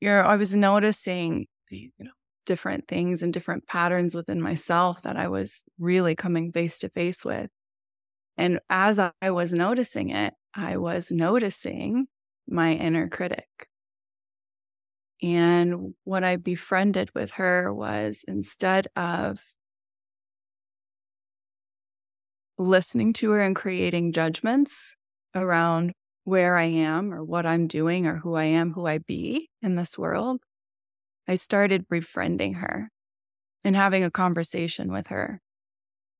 You're, 0.00 0.24
I 0.24 0.36
was 0.36 0.54
noticing, 0.54 1.46
you 1.70 1.90
know, 1.98 2.10
different 2.48 2.88
things 2.88 3.22
and 3.22 3.32
different 3.32 3.66
patterns 3.68 4.14
within 4.14 4.40
myself 4.40 5.02
that 5.02 5.16
I 5.16 5.28
was 5.28 5.62
really 5.78 6.16
coming 6.16 6.50
face 6.50 6.80
to 6.80 6.88
face 6.88 7.24
with. 7.24 7.50
And 8.36 8.58
as 8.70 8.98
I 8.98 9.30
was 9.30 9.52
noticing 9.52 10.10
it, 10.10 10.34
I 10.54 10.78
was 10.78 11.10
noticing 11.10 12.06
my 12.48 12.72
inner 12.72 13.08
critic. 13.08 13.68
And 15.22 15.94
what 16.04 16.24
I 16.24 16.36
befriended 16.36 17.10
with 17.14 17.32
her 17.32 17.72
was 17.72 18.24
instead 18.26 18.86
of 18.96 19.44
listening 22.56 23.12
to 23.14 23.30
her 23.32 23.40
and 23.40 23.54
creating 23.54 24.12
judgments 24.12 24.96
around 25.34 25.92
where 26.24 26.56
I 26.56 26.64
am 26.64 27.12
or 27.12 27.24
what 27.24 27.46
I'm 27.46 27.66
doing 27.66 28.06
or 28.06 28.16
who 28.16 28.34
I 28.34 28.44
am, 28.44 28.72
who 28.72 28.86
I 28.86 28.98
be 28.98 29.50
in 29.62 29.74
this 29.74 29.98
world, 29.98 30.40
I 31.28 31.34
started 31.34 31.88
befriending 31.88 32.54
her 32.54 32.90
and 33.62 33.76
having 33.76 34.02
a 34.02 34.10
conversation 34.10 34.90
with 34.90 35.08
her. 35.08 35.42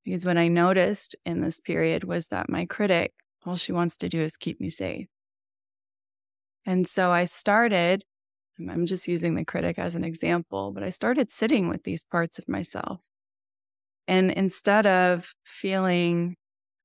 Because 0.04 0.24
what 0.24 0.36
I 0.36 0.48
noticed 0.48 1.16
in 1.24 1.40
this 1.40 1.60
period 1.60 2.04
was 2.04 2.28
that 2.28 2.50
my 2.50 2.66
critic, 2.66 3.14
all 3.46 3.56
she 3.56 3.72
wants 3.72 3.96
to 3.98 4.08
do 4.10 4.20
is 4.20 4.36
keep 4.36 4.60
me 4.60 4.68
safe. 4.68 5.06
And 6.66 6.86
so 6.86 7.10
I 7.10 7.24
started, 7.24 8.04
I'm 8.58 8.84
just 8.84 9.08
using 9.08 9.34
the 9.34 9.46
critic 9.46 9.78
as 9.78 9.94
an 9.94 10.04
example, 10.04 10.72
but 10.72 10.82
I 10.82 10.90
started 10.90 11.30
sitting 11.30 11.68
with 11.68 11.84
these 11.84 12.04
parts 12.04 12.38
of 12.38 12.46
myself. 12.46 13.00
And 14.06 14.30
instead 14.30 14.86
of 14.86 15.32
feeling 15.44 16.36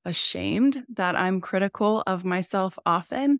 ashamed 0.05 0.85
that 0.93 1.17
I'm 1.17 1.41
critical 1.41 2.03
of 2.07 2.23
myself 2.23 2.79
often, 2.85 3.39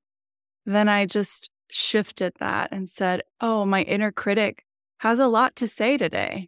then 0.65 0.89
I 0.89 1.05
just 1.05 1.49
shifted 1.69 2.33
that 2.39 2.69
and 2.71 2.89
said, 2.89 3.23
Oh, 3.39 3.63
my 3.65 3.83
inner 3.83 4.11
critic 4.11 4.63
has 5.03 5.19
a 5.19 5.27
lot 5.27 5.53
to 5.57 5.67
say 5.67 5.98
today. 5.98 6.48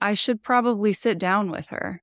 I 0.00 0.14
should 0.14 0.40
probably 0.40 0.92
sit 0.92 1.18
down 1.18 1.50
with 1.50 1.66
her. 1.66 2.00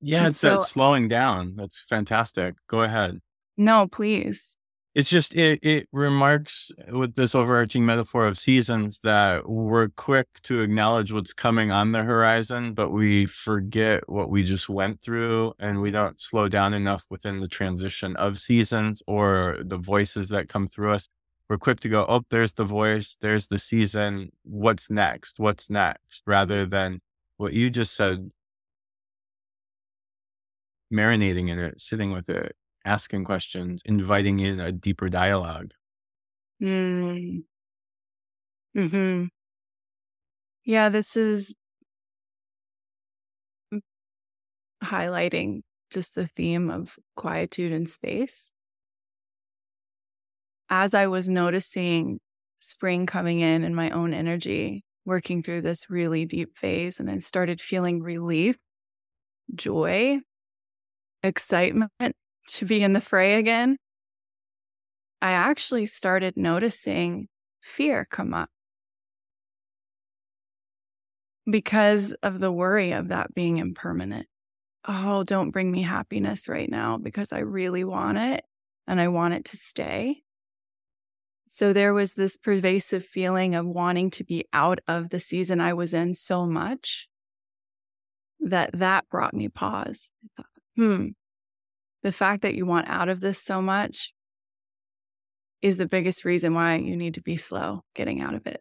Yeah, 0.00 0.28
it's 0.28 0.38
so, 0.38 0.52
that 0.52 0.62
slowing 0.62 1.08
down. 1.08 1.56
That's 1.56 1.78
fantastic. 1.78 2.54
Go 2.66 2.82
ahead. 2.82 3.20
No, 3.58 3.86
please. 3.86 4.56
It's 4.94 5.10
just 5.10 5.36
it 5.36 5.58
it 5.62 5.88
remarks 5.92 6.72
with 6.90 7.16
this 7.16 7.34
overarching 7.34 7.84
metaphor 7.84 8.26
of 8.26 8.38
seasons 8.38 9.00
that 9.00 9.46
we're 9.46 9.88
quick 9.88 10.28
to 10.44 10.60
acknowledge 10.60 11.12
what's 11.12 11.34
coming 11.34 11.70
on 11.70 11.92
the 11.92 12.02
horizon, 12.02 12.72
but 12.72 12.92
we 12.92 13.26
forget 13.26 14.08
what 14.08 14.30
we 14.30 14.42
just 14.42 14.70
went 14.70 15.02
through 15.02 15.52
and 15.58 15.82
we 15.82 15.90
don't 15.90 16.18
slow 16.18 16.48
down 16.48 16.72
enough 16.72 17.04
within 17.10 17.40
the 17.40 17.48
transition 17.48 18.16
of 18.16 18.38
seasons 18.38 19.02
or 19.06 19.58
the 19.64 19.76
voices 19.76 20.30
that 20.30 20.48
come 20.48 20.66
through 20.66 20.92
us 20.92 21.08
we're 21.48 21.58
quick 21.58 21.80
to 21.80 21.88
go, 21.88 22.06
oh, 22.08 22.24
there's 22.30 22.54
the 22.54 22.64
voice, 22.64 23.16
there's 23.20 23.48
the 23.48 23.58
season. 23.58 24.30
What's 24.44 24.90
next? 24.90 25.38
What's 25.38 25.68
next? 25.68 26.22
Rather 26.26 26.66
than 26.66 27.00
what 27.36 27.52
you 27.52 27.70
just 27.70 27.94
said, 27.94 28.30
marinating 30.92 31.50
in 31.50 31.58
it, 31.58 31.80
sitting 31.80 32.12
with 32.12 32.28
it, 32.28 32.56
asking 32.84 33.24
questions, 33.24 33.82
inviting 33.84 34.40
in 34.40 34.60
a 34.60 34.72
deeper 34.72 35.08
dialogue. 35.08 35.72
Mm. 36.62 37.42
Hmm. 38.74 39.24
Yeah, 40.64 40.88
this 40.88 41.16
is 41.16 41.54
highlighting 44.82 45.60
just 45.90 46.14
the 46.14 46.26
theme 46.26 46.70
of 46.70 46.96
quietude 47.16 47.72
and 47.72 47.88
space. 47.88 48.52
As 50.76 50.92
I 50.92 51.06
was 51.06 51.30
noticing 51.30 52.18
spring 52.58 53.06
coming 53.06 53.38
in 53.38 53.62
in 53.62 53.76
my 53.76 53.90
own 53.90 54.12
energy, 54.12 54.82
working 55.04 55.40
through 55.40 55.62
this 55.62 55.88
really 55.88 56.24
deep 56.24 56.58
phase, 56.58 56.98
and 56.98 57.08
I 57.08 57.18
started 57.18 57.60
feeling 57.60 58.02
relief, 58.02 58.56
joy, 59.54 60.18
excitement 61.22 61.92
to 62.48 62.66
be 62.66 62.82
in 62.82 62.92
the 62.92 63.00
fray 63.00 63.34
again, 63.36 63.76
I 65.22 65.30
actually 65.30 65.86
started 65.86 66.36
noticing 66.36 67.28
fear 67.62 68.04
come 68.04 68.34
up 68.34 68.50
because 71.48 72.14
of 72.14 72.40
the 72.40 72.50
worry 72.50 72.90
of 72.90 73.08
that 73.10 73.32
being 73.32 73.58
impermanent. 73.58 74.26
Oh, 74.84 75.22
don't 75.22 75.52
bring 75.52 75.70
me 75.70 75.82
happiness 75.82 76.48
right 76.48 76.68
now 76.68 76.98
because 76.98 77.32
I 77.32 77.38
really 77.38 77.84
want 77.84 78.18
it 78.18 78.44
and 78.88 79.00
I 79.00 79.06
want 79.06 79.34
it 79.34 79.44
to 79.46 79.56
stay. 79.56 80.23
So 81.54 81.72
there 81.72 81.94
was 81.94 82.14
this 82.14 82.36
pervasive 82.36 83.04
feeling 83.06 83.54
of 83.54 83.64
wanting 83.64 84.10
to 84.10 84.24
be 84.24 84.44
out 84.52 84.80
of 84.88 85.10
the 85.10 85.20
season 85.20 85.60
I 85.60 85.72
was 85.72 85.94
in 85.94 86.16
so 86.16 86.46
much 86.46 87.06
that 88.40 88.70
that 88.72 89.08
brought 89.08 89.34
me 89.34 89.48
pause. 89.48 90.10
I 90.24 90.28
thought, 90.36 90.46
hmm, 90.74 91.06
the 92.02 92.10
fact 92.10 92.42
that 92.42 92.56
you 92.56 92.66
want 92.66 92.88
out 92.88 93.08
of 93.08 93.20
this 93.20 93.40
so 93.40 93.60
much 93.60 94.12
is 95.62 95.76
the 95.76 95.86
biggest 95.86 96.24
reason 96.24 96.54
why 96.54 96.74
you 96.74 96.96
need 96.96 97.14
to 97.14 97.22
be 97.22 97.36
slow 97.36 97.82
getting 97.94 98.20
out 98.20 98.34
of 98.34 98.48
it. 98.48 98.60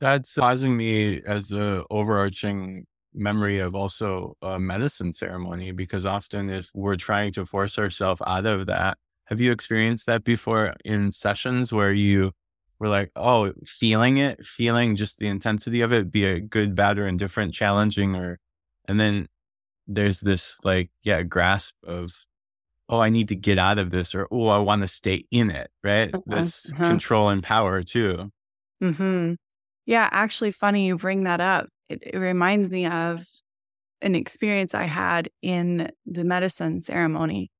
That's 0.00 0.34
causing 0.34 0.76
me 0.76 1.22
as 1.24 1.52
a 1.52 1.84
overarching 1.90 2.86
memory 3.14 3.60
of 3.60 3.76
also 3.76 4.36
a 4.42 4.58
medicine 4.58 5.12
ceremony 5.12 5.70
because 5.70 6.04
often 6.04 6.50
if 6.50 6.70
we're 6.74 6.96
trying 6.96 7.30
to 7.34 7.46
force 7.46 7.78
ourselves 7.78 8.20
out 8.26 8.46
of 8.46 8.66
that, 8.66 8.98
have 9.26 9.40
you 9.40 9.52
experienced 9.52 10.06
that 10.06 10.24
before 10.24 10.74
in 10.84 11.10
sessions 11.10 11.72
where 11.72 11.92
you 11.92 12.32
were 12.78 12.88
like, 12.88 13.10
oh, 13.16 13.52
feeling 13.64 14.18
it, 14.18 14.44
feeling 14.44 14.96
just 14.96 15.18
the 15.18 15.26
intensity 15.26 15.80
of 15.80 15.92
it, 15.92 16.10
be 16.10 16.24
it 16.24 16.50
good, 16.50 16.74
bad, 16.74 16.98
or 16.98 17.06
indifferent, 17.06 17.54
challenging, 17.54 18.14
or, 18.14 18.38
and 18.86 19.00
then 19.00 19.26
there's 19.86 20.20
this 20.20 20.58
like, 20.64 20.90
yeah, 21.02 21.22
grasp 21.22 21.74
of 21.84 22.12
oh, 22.88 23.00
I 23.00 23.08
need 23.08 23.28
to 23.28 23.34
get 23.34 23.58
out 23.58 23.78
of 23.78 23.90
this 23.90 24.14
or, 24.14 24.28
oh, 24.30 24.48
I 24.48 24.58
want 24.58 24.82
to 24.82 24.88
stay 24.88 25.24
in 25.30 25.50
it, 25.50 25.70
right? 25.82 26.14
Uh-huh. 26.14 26.22
This 26.26 26.72
uh-huh. 26.72 26.88
control 26.88 27.28
and 27.28 27.42
power 27.42 27.82
too. 27.82 28.30
Hmm. 28.80 29.34
Yeah, 29.86 30.08
actually, 30.10 30.52
funny 30.52 30.86
you 30.86 30.96
bring 30.96 31.24
that 31.24 31.40
up. 31.40 31.68
It, 31.88 32.02
it 32.02 32.18
reminds 32.18 32.68
me 32.68 32.86
of 32.86 33.24
an 34.02 34.14
experience 34.14 34.74
I 34.74 34.84
had 34.84 35.30
in 35.42 35.90
the 36.04 36.24
medicine 36.24 36.80
ceremony 36.80 37.50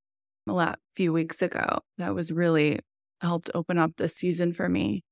a 0.49 0.53
lot, 0.53 0.79
few 0.95 1.13
weeks 1.13 1.43
ago 1.43 1.81
that 1.99 2.15
was 2.15 2.33
really 2.33 2.81
helped 3.21 3.51
open 3.55 3.79
up 3.79 3.93
the 3.97 4.09
season 4.09 4.53
for 4.53 4.69
me. 4.69 5.03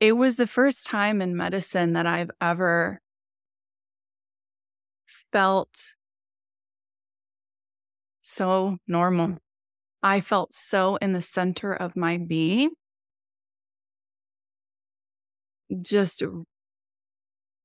It 0.00 0.12
was 0.12 0.36
the 0.36 0.46
first 0.46 0.86
time 0.86 1.22
in 1.22 1.36
medicine 1.36 1.94
that 1.94 2.06
I've 2.06 2.30
ever 2.40 3.00
felt 5.32 5.94
so 8.20 8.78
normal. 8.86 9.38
I 10.02 10.20
felt 10.20 10.52
so 10.52 10.96
in 10.96 11.12
the 11.12 11.22
center 11.22 11.72
of 11.72 11.96
my 11.96 12.18
being. 12.18 12.70
Just 15.80 16.22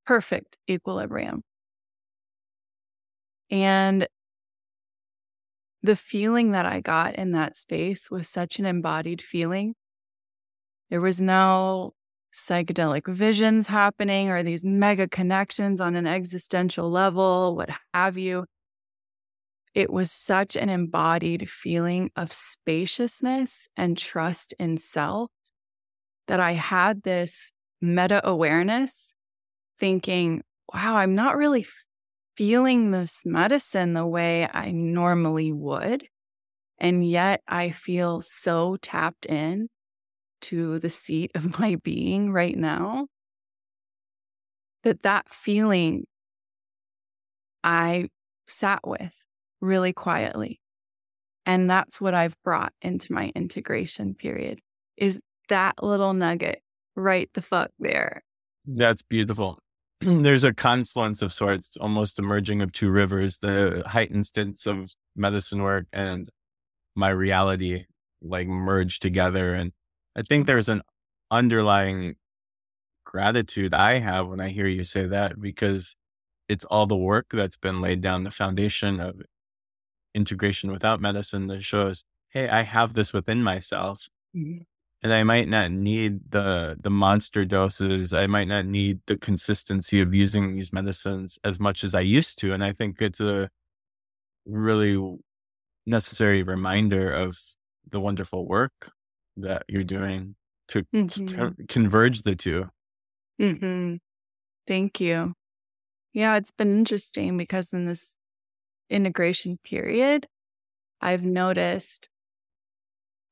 perfect 0.05 0.57
equilibrium. 0.69 1.43
And 3.51 4.07
the 5.81 5.95
feeling 5.95 6.51
that 6.51 6.65
I 6.65 6.81
got 6.81 7.15
in 7.15 7.31
that 7.31 7.55
space 7.55 8.11
was 8.11 8.27
such 8.27 8.59
an 8.59 8.65
embodied 8.65 9.21
feeling. 9.21 9.75
There 10.89 11.01
was 11.01 11.21
no 11.21 11.93
psychedelic 12.33 13.07
visions 13.07 13.67
happening 13.67 14.29
or 14.29 14.43
these 14.43 14.63
mega 14.63 15.07
connections 15.07 15.81
on 15.81 15.95
an 15.95 16.05
existential 16.05 16.89
level, 16.89 17.55
what 17.55 17.69
have 17.93 18.17
you 18.17 18.45
it 19.73 19.91
was 19.91 20.11
such 20.11 20.55
an 20.55 20.69
embodied 20.69 21.49
feeling 21.49 22.11
of 22.15 22.33
spaciousness 22.33 23.69
and 23.77 23.97
trust 23.97 24.53
in 24.59 24.77
self 24.77 25.29
that 26.27 26.39
I 26.39 26.53
had 26.53 27.03
this 27.03 27.51
meta 27.81 28.21
awareness 28.27 29.13
thinking, 29.79 30.41
wow, 30.73 30.97
I'm 30.97 31.15
not 31.15 31.37
really 31.37 31.65
feeling 32.39 32.91
this 32.91 33.23
medicine 33.25 33.91
the 33.91 34.07
way 34.07 34.47
I 34.53 34.71
normally 34.71 35.51
would. 35.51 36.07
And 36.77 37.05
yet 37.05 37.41
I 37.49 37.71
feel 37.71 38.21
so 38.21 38.77
tapped 38.81 39.25
in 39.25 39.67
to 40.43 40.79
the 40.79 40.87
seat 40.87 41.31
of 41.35 41.59
my 41.59 41.75
being 41.83 42.31
right 42.31 42.57
now 42.57 43.07
that 44.83 45.03
that 45.03 45.27
feeling 45.27 46.05
I 47.61 48.07
sat 48.47 48.87
with 48.87 49.25
really 49.59 49.91
quietly. 49.91 50.61
And 51.45 51.69
that's 51.69 51.99
what 51.99 52.13
I've 52.13 52.41
brought 52.45 52.71
into 52.81 53.11
my 53.11 53.33
integration 53.35 54.15
period 54.15 54.59
is 54.95 55.19
that 55.49 55.83
little 55.83 56.13
nugget 56.13 56.61
right 56.95 57.29
the 57.33 57.41
fuck 57.41 57.71
there. 57.79 58.23
That's 58.65 59.03
beautiful. 59.03 59.59
There's 60.01 60.45
a 60.45 60.53
confluence 60.53 61.21
of 61.21 61.33
sorts, 61.33 61.75
almost 61.75 62.19
a 62.19 62.21
merging 62.21 62.61
of 62.61 62.71
two 62.71 62.89
rivers, 62.89 63.39
the 63.39 63.83
heightened 63.85 64.25
stints 64.25 64.65
of 64.65 64.93
medicine 65.15 65.61
work 65.61 65.87
and 65.91 66.29
my 66.95 67.09
reality 67.09 67.85
like 68.21 68.47
merge 68.47 68.99
together. 68.99 69.53
And 69.53 69.73
I 70.15 70.21
think 70.21 70.45
there's 70.45 70.69
an 70.69 70.83
underlying 71.31 72.15
gratitude 73.05 73.73
I 73.73 73.99
have 73.99 74.27
when 74.27 74.39
I 74.39 74.49
hear 74.49 74.67
you 74.67 74.83
say 74.83 75.05
that 75.07 75.41
because 75.41 75.95
it's 76.47 76.65
all 76.65 76.85
the 76.85 76.95
work 76.95 77.27
that's 77.31 77.57
been 77.57 77.81
laid 77.81 78.01
down, 78.01 78.23
the 78.23 78.31
foundation 78.31 78.99
of 78.99 79.21
integration 80.15 80.71
without 80.71 81.01
medicine 81.01 81.47
that 81.47 81.63
shows, 81.63 82.03
hey, 82.29 82.47
I 82.47 82.61
have 82.61 82.93
this 82.93 83.11
within 83.11 83.43
myself. 83.43 84.07
Mm-hmm. 84.35 84.63
And 85.01 85.13
I 85.13 85.23
might 85.23 85.47
not 85.47 85.71
need 85.71 86.31
the 86.31 86.77
the 86.81 86.89
monster 86.89 87.45
doses. 87.45 88.13
I 88.13 88.27
might 88.27 88.49
not 88.49 88.65
need 88.65 88.99
the 89.07 89.17
consistency 89.17 90.01
of 90.01 90.13
using 90.13 90.55
these 90.55 90.73
medicines 90.73 91.39
as 91.43 91.59
much 91.59 91.83
as 91.83 91.95
I 91.95 92.01
used 92.01 92.37
to. 92.39 92.51
And 92.51 92.63
I 92.63 92.73
think 92.73 93.01
it's 93.01 93.21
a 93.21 93.49
really 94.45 95.01
necessary 95.85 96.43
reminder 96.43 97.11
of 97.11 97.37
the 97.89 97.99
wonderful 97.99 98.45
work 98.45 98.91
that 99.37 99.63
you're 99.67 99.83
doing 99.83 100.35
to 100.67 100.83
mm-hmm. 100.93 101.63
converge 101.67 102.21
the 102.23 102.35
2 102.35 102.69
mm-hmm. 103.41 103.95
Thank 104.67 104.99
you. 104.99 105.33
Yeah, 106.13 106.37
it's 106.37 106.51
been 106.51 106.71
interesting 106.71 107.37
because 107.37 107.73
in 107.73 107.85
this 107.85 108.17
integration 108.89 109.57
period, 109.63 110.27
I've 111.01 111.23
noticed 111.23 112.09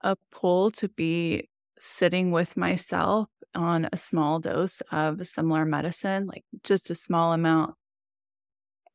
a 0.02 0.16
pull 0.32 0.72
to 0.72 0.90
be 0.90 1.50
sitting 1.80 2.32
with 2.32 2.58
myself 2.58 3.30
on 3.56 3.90
a 3.92 3.98
small 3.98 4.40
dose 4.40 4.82
of 4.92 5.26
similar 5.28 5.66
medicine, 5.66 6.28
like 6.28 6.44
just 6.64 6.90
a 6.90 6.96
small 6.96 7.34
amount, 7.34 7.76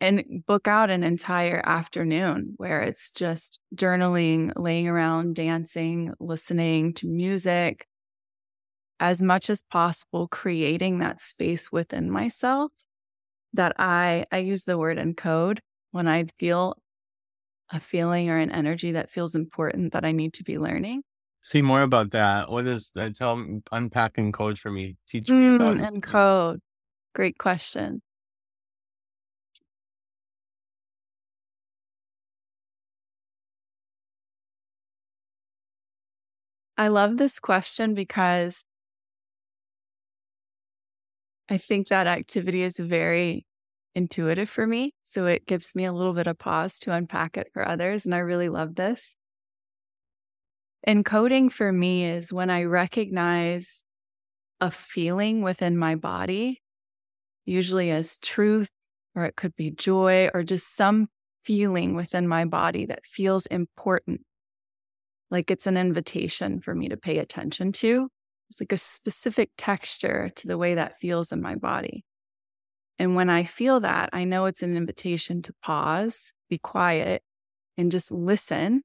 and 0.00 0.44
book 0.46 0.66
out 0.66 0.90
an 0.90 1.04
entire 1.04 1.62
afternoon 1.64 2.54
where 2.56 2.80
it's 2.80 3.10
just 3.10 3.60
journaling, 3.74 4.52
laying 4.56 4.88
around, 4.88 5.36
dancing, 5.36 6.12
listening 6.18 6.92
to 6.94 7.06
music, 7.06 7.86
as 8.98 9.22
much 9.22 9.48
as 9.48 9.62
possible, 9.62 10.28
creating 10.28 10.98
that 10.98 11.20
space 11.20 11.70
within 11.72 12.10
myself 12.10 12.72
that 13.52 13.74
I, 13.78 14.26
I 14.32 14.38
use 14.38 14.64
the 14.64 14.78
word 14.78 14.98
encode 14.98 15.58
when 15.90 16.08
I 16.08 16.26
feel 16.38 16.76
a 17.70 17.80
feeling 17.80 18.30
or 18.30 18.38
an 18.38 18.50
energy 18.50 18.92
that 18.92 19.10
feels 19.10 19.34
important 19.34 19.92
that 19.92 20.04
I 20.04 20.12
need 20.12 20.34
to 20.34 20.44
be 20.44 20.58
learning. 20.58 21.02
See 21.42 21.60
more 21.60 21.82
about 21.82 22.12
that. 22.12 22.48
What 22.50 22.66
is 22.66 22.92
that? 22.94 23.16
Tell 23.16 23.60
unpack 23.72 24.16
code 24.32 24.58
for 24.58 24.70
me. 24.70 24.96
Teach 25.08 25.28
me 25.28 25.34
mm, 25.34 25.56
about 25.56 25.78
it. 25.78 26.00
Encode. 26.00 26.60
Great 27.14 27.36
question. 27.36 28.00
I 36.78 36.88
love 36.88 37.16
this 37.16 37.38
question 37.38 37.94
because 37.94 38.64
I 41.48 41.58
think 41.58 41.88
that 41.88 42.06
activity 42.06 42.62
is 42.62 42.78
very 42.78 43.46
intuitive 43.94 44.48
for 44.48 44.66
me. 44.66 44.94
So 45.02 45.26
it 45.26 45.46
gives 45.46 45.74
me 45.74 45.84
a 45.84 45.92
little 45.92 46.14
bit 46.14 46.26
of 46.26 46.38
pause 46.38 46.78
to 46.80 46.92
unpack 46.94 47.36
it 47.36 47.48
for 47.52 47.66
others. 47.66 48.06
And 48.06 48.14
I 48.14 48.18
really 48.18 48.48
love 48.48 48.76
this. 48.76 49.16
Encoding 50.86 51.52
for 51.52 51.72
me 51.72 52.04
is 52.04 52.32
when 52.32 52.50
I 52.50 52.64
recognize 52.64 53.84
a 54.60 54.70
feeling 54.70 55.42
within 55.42 55.76
my 55.76 55.94
body, 55.94 56.60
usually 57.44 57.90
as 57.90 58.18
truth, 58.18 58.68
or 59.14 59.24
it 59.24 59.36
could 59.36 59.54
be 59.54 59.70
joy, 59.70 60.28
or 60.34 60.42
just 60.42 60.74
some 60.74 61.08
feeling 61.44 61.94
within 61.94 62.26
my 62.26 62.44
body 62.44 62.86
that 62.86 63.04
feels 63.04 63.46
important. 63.46 64.22
Like 65.30 65.50
it's 65.50 65.66
an 65.66 65.76
invitation 65.76 66.60
for 66.60 66.74
me 66.74 66.88
to 66.88 66.96
pay 66.96 67.18
attention 67.18 67.72
to. 67.72 68.08
It's 68.50 68.60
like 68.60 68.72
a 68.72 68.78
specific 68.78 69.50
texture 69.56 70.30
to 70.36 70.46
the 70.46 70.58
way 70.58 70.74
that 70.74 70.98
feels 70.98 71.32
in 71.32 71.40
my 71.40 71.54
body. 71.54 72.04
And 72.98 73.16
when 73.16 73.30
I 73.30 73.44
feel 73.44 73.80
that, 73.80 74.10
I 74.12 74.24
know 74.24 74.44
it's 74.44 74.62
an 74.62 74.76
invitation 74.76 75.42
to 75.42 75.54
pause, 75.62 76.34
be 76.50 76.58
quiet, 76.58 77.22
and 77.78 77.90
just 77.90 78.12
listen. 78.12 78.82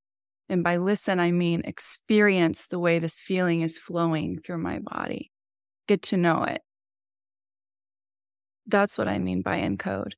And 0.50 0.64
by 0.64 0.78
listen, 0.78 1.20
I 1.20 1.32
mean 1.32 1.62
experience 1.66 2.68
the 2.68 2.80
way 2.80 3.00
this 3.00 3.20
feeling 3.22 3.62
is 3.62 3.78
flowing 3.78 4.40
through 4.40 4.60
my 4.60 4.80
body, 4.80 5.32
get 5.88 6.02
to 6.04 6.18
know 6.18 6.44
it. 6.44 6.62
That's 8.66 8.98
what 8.98 9.08
I 9.08 9.18
mean 9.20 9.42
by 9.42 9.60
encode. 9.60 10.14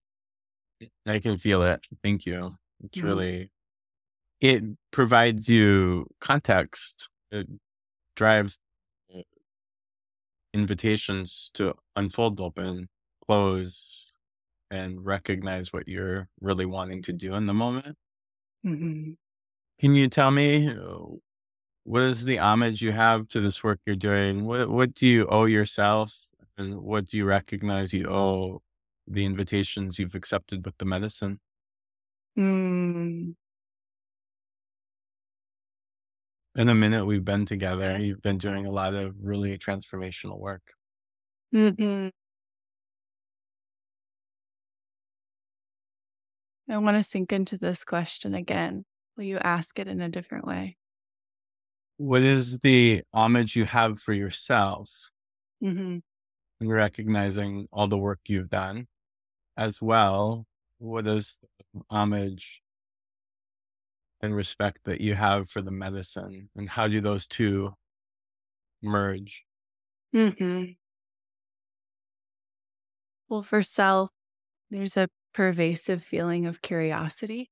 I 1.06 1.20
can 1.20 1.38
feel 1.38 1.64
it. 1.64 1.86
Thank 2.04 2.26
you. 2.26 2.52
It's 2.84 2.98
mm-hmm. 2.98 3.08
really, 3.08 3.52
it 4.40 4.64
provides 4.92 5.50
you 5.50 6.08
context. 6.22 7.10
It 7.32 7.48
drives 8.16 8.60
invitations 10.54 11.52
to 11.54 11.74
unfold 11.96 12.40
open, 12.42 12.90
close, 13.26 14.12
and 14.72 15.06
recognize 15.06 15.74
what 15.74 15.88
you're 15.88 16.28
really 16.42 16.66
wanting 16.66 17.02
to 17.04 17.14
do 17.14 17.36
in 17.36 17.46
the 17.46 17.54
moment. 17.54 17.98
Mm-hmm. 18.66 19.12
Can 19.80 19.96
you 19.96 20.10
tell 20.10 20.32
me 20.32 20.70
uh, 20.70 20.98
what 21.84 22.02
is 22.04 22.26
the 22.26 22.40
homage 22.40 22.82
you 22.82 22.92
have 22.92 23.28
to 23.30 23.40
this 23.40 23.64
work 23.64 23.80
you're 23.86 23.96
doing? 23.96 24.46
What 24.46 24.70
what 24.70 24.94
do 24.94 25.08
you 25.08 25.28
owe 25.28 25.46
yourself, 25.46 26.32
and 26.58 26.82
what 26.82 27.06
do 27.06 27.18
you 27.18 27.26
recognize 27.26 27.94
you 27.94 28.08
owe 28.10 28.62
the 29.08 29.26
invitations 29.26 29.98
you've 30.00 30.16
accepted 30.16 30.66
with 30.66 30.78
the 30.78 30.86
medicine? 30.86 31.40
Mm. 32.38 33.36
in 36.56 36.68
the 36.68 36.76
minute 36.76 37.06
we've 37.06 37.24
been 37.24 37.46
together, 37.46 37.98
you've 37.98 38.22
been 38.22 38.38
doing 38.38 38.66
a 38.66 38.72
lot 38.72 38.94
of 38.94 39.16
really 39.22 39.58
transformational 39.58 40.40
work. 40.40 40.74
Mm-hmm. 41.56 42.10
I 46.72 46.78
want 46.78 46.98
to 46.98 47.04
sink 47.04 47.32
into 47.32 47.58
this 47.58 47.86
question 47.86 48.34
again. 48.34 48.84
Will 49.20 49.26
you 49.26 49.38
ask 49.40 49.78
it 49.80 49.90
in 49.90 50.00
a 50.00 50.08
different 50.08 50.48
way? 50.48 50.78
What 51.98 52.22
is 52.22 52.60
the 52.60 53.02
homage 53.14 53.54
you 53.54 53.66
have 53.66 54.00
for 54.00 54.14
yourself 54.14 55.12
mm-hmm. 55.62 55.98
and 56.62 56.72
recognizing 56.72 57.68
all 57.74 57.88
the 57.90 57.98
work 57.98 58.20
you've 58.30 58.50
done? 58.50 58.88
As 59.58 59.82
well, 59.82 60.46
what 60.78 61.06
is 61.06 61.38
the 61.74 61.82
homage 61.90 62.62
and 64.22 64.34
respect 64.34 64.86
that 64.86 65.02
you 65.02 65.16
have 65.16 65.50
for 65.50 65.62
the 65.62 65.70
medicine 65.70 66.50
and 66.56 66.70
how 66.70 66.88
do 66.88 67.02
those 67.02 67.28
two 67.28 67.74
merge 68.82 69.44
mm-hmm. 70.16 70.64
well 73.28 73.44
for 73.44 73.62
self 73.62 74.12
there's 74.72 74.96
a 74.96 75.10
pervasive 75.34 76.02
feeling 76.02 76.46
of 76.46 76.62
curiosity 76.62 77.50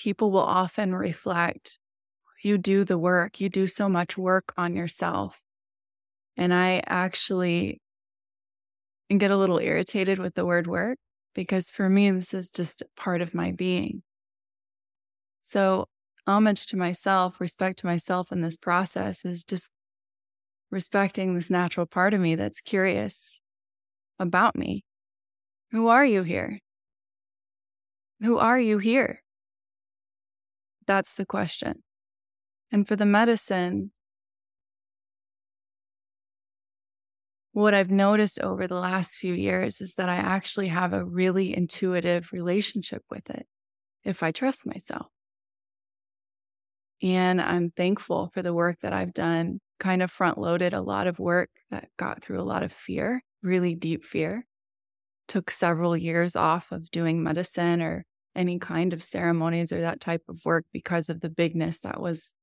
people 0.00 0.30
will 0.30 0.40
often 0.40 0.94
reflect 0.94 1.78
you 2.42 2.56
do 2.56 2.84
the 2.84 2.98
work 2.98 3.40
you 3.40 3.48
do 3.48 3.66
so 3.66 3.88
much 3.88 4.16
work 4.16 4.52
on 4.56 4.74
yourself 4.74 5.40
and 6.36 6.54
i 6.54 6.82
actually 6.86 7.80
get 9.18 9.30
a 9.30 9.36
little 9.36 9.58
irritated 9.58 10.18
with 10.18 10.34
the 10.34 10.46
word 10.46 10.66
work 10.66 10.98
because 11.34 11.70
for 11.70 11.88
me, 11.88 12.10
this 12.10 12.34
is 12.34 12.50
just 12.50 12.82
part 12.96 13.20
of 13.20 13.34
my 13.34 13.52
being. 13.52 14.02
So, 15.42 15.86
homage 16.26 16.66
to 16.66 16.76
myself, 16.76 17.40
respect 17.40 17.80
to 17.80 17.86
myself 17.86 18.30
in 18.30 18.40
this 18.40 18.56
process 18.56 19.24
is 19.24 19.44
just 19.44 19.70
respecting 20.70 21.34
this 21.34 21.50
natural 21.50 21.86
part 21.86 22.14
of 22.14 22.20
me 22.20 22.34
that's 22.36 22.60
curious 22.60 23.40
about 24.18 24.54
me. 24.54 24.84
Who 25.72 25.88
are 25.88 26.04
you 26.04 26.22
here? 26.22 26.58
Who 28.20 28.38
are 28.38 28.60
you 28.60 28.78
here? 28.78 29.22
That's 30.90 31.14
the 31.14 31.24
question. 31.24 31.84
And 32.72 32.88
for 32.88 32.96
the 32.96 33.06
medicine, 33.06 33.92
what 37.52 37.74
I've 37.74 37.92
noticed 37.92 38.40
over 38.40 38.66
the 38.66 38.74
last 38.74 39.14
few 39.14 39.32
years 39.32 39.80
is 39.80 39.94
that 39.94 40.08
I 40.08 40.16
actually 40.16 40.66
have 40.66 40.92
a 40.92 41.04
really 41.04 41.56
intuitive 41.56 42.32
relationship 42.32 43.04
with 43.08 43.30
it 43.30 43.46
if 44.02 44.24
I 44.24 44.32
trust 44.32 44.66
myself. 44.66 45.06
And 47.00 47.40
I'm 47.40 47.70
thankful 47.70 48.32
for 48.34 48.42
the 48.42 48.52
work 48.52 48.78
that 48.82 48.92
I've 48.92 49.14
done, 49.14 49.60
kind 49.78 50.02
of 50.02 50.10
front 50.10 50.38
loaded 50.38 50.74
a 50.74 50.82
lot 50.82 51.06
of 51.06 51.20
work 51.20 51.50
that 51.70 51.88
got 51.98 52.20
through 52.20 52.40
a 52.40 52.42
lot 52.42 52.64
of 52.64 52.72
fear, 52.72 53.22
really 53.44 53.76
deep 53.76 54.04
fear. 54.04 54.44
Took 55.28 55.52
several 55.52 55.96
years 55.96 56.34
off 56.34 56.72
of 56.72 56.90
doing 56.90 57.22
medicine 57.22 57.80
or 57.80 58.06
any 58.34 58.58
kind 58.58 58.92
of 58.92 59.02
ceremonies 59.02 59.72
or 59.72 59.80
that 59.80 60.00
type 60.00 60.22
of 60.28 60.44
work 60.44 60.64
because 60.72 61.08
of 61.08 61.20
the 61.20 61.28
bigness 61.28 61.80
that 61.80 62.00
was 62.00 62.34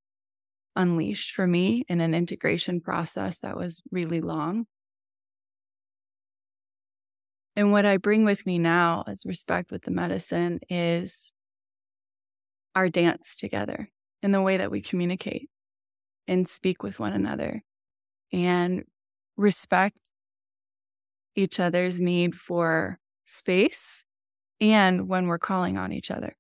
unleashed 0.76 1.34
for 1.34 1.48
me 1.48 1.86
in 1.90 2.02
an 2.02 2.14
integration 2.14 2.80
process 2.82 3.40
that 3.40 3.58
was 3.58 3.82
really 3.92 4.22
long. 4.22 4.66
And 7.56 7.72
what 7.72 7.86
I 7.86 7.98
bring 7.98 8.24
with 8.24 8.46
me 8.46 8.60
now 8.60 9.04
as 9.08 9.26
respect 9.26 9.72
with 9.72 9.82
the 9.82 9.92
medicine 9.92 10.60
is 10.70 11.34
our 12.76 12.90
dance 12.90 13.36
together 13.36 13.90
in 14.22 14.32
the 14.32 14.42
way 14.42 14.58
that 14.58 14.70
we 14.70 14.82
communicate 14.82 15.50
and 16.28 16.48
speak 16.48 16.84
with 16.84 17.00
one 17.00 17.14
another 17.14 17.64
and 18.32 18.84
respect 19.38 20.12
each 21.36 21.60
other's 21.60 22.00
need 22.00 22.36
for 22.36 23.00
space 23.26 24.06
and 24.60 25.08
when 25.08 25.28
we're 25.28 25.40
calling 25.40 25.78
on 25.78 25.92
each 25.92 26.12
other. 26.12 26.36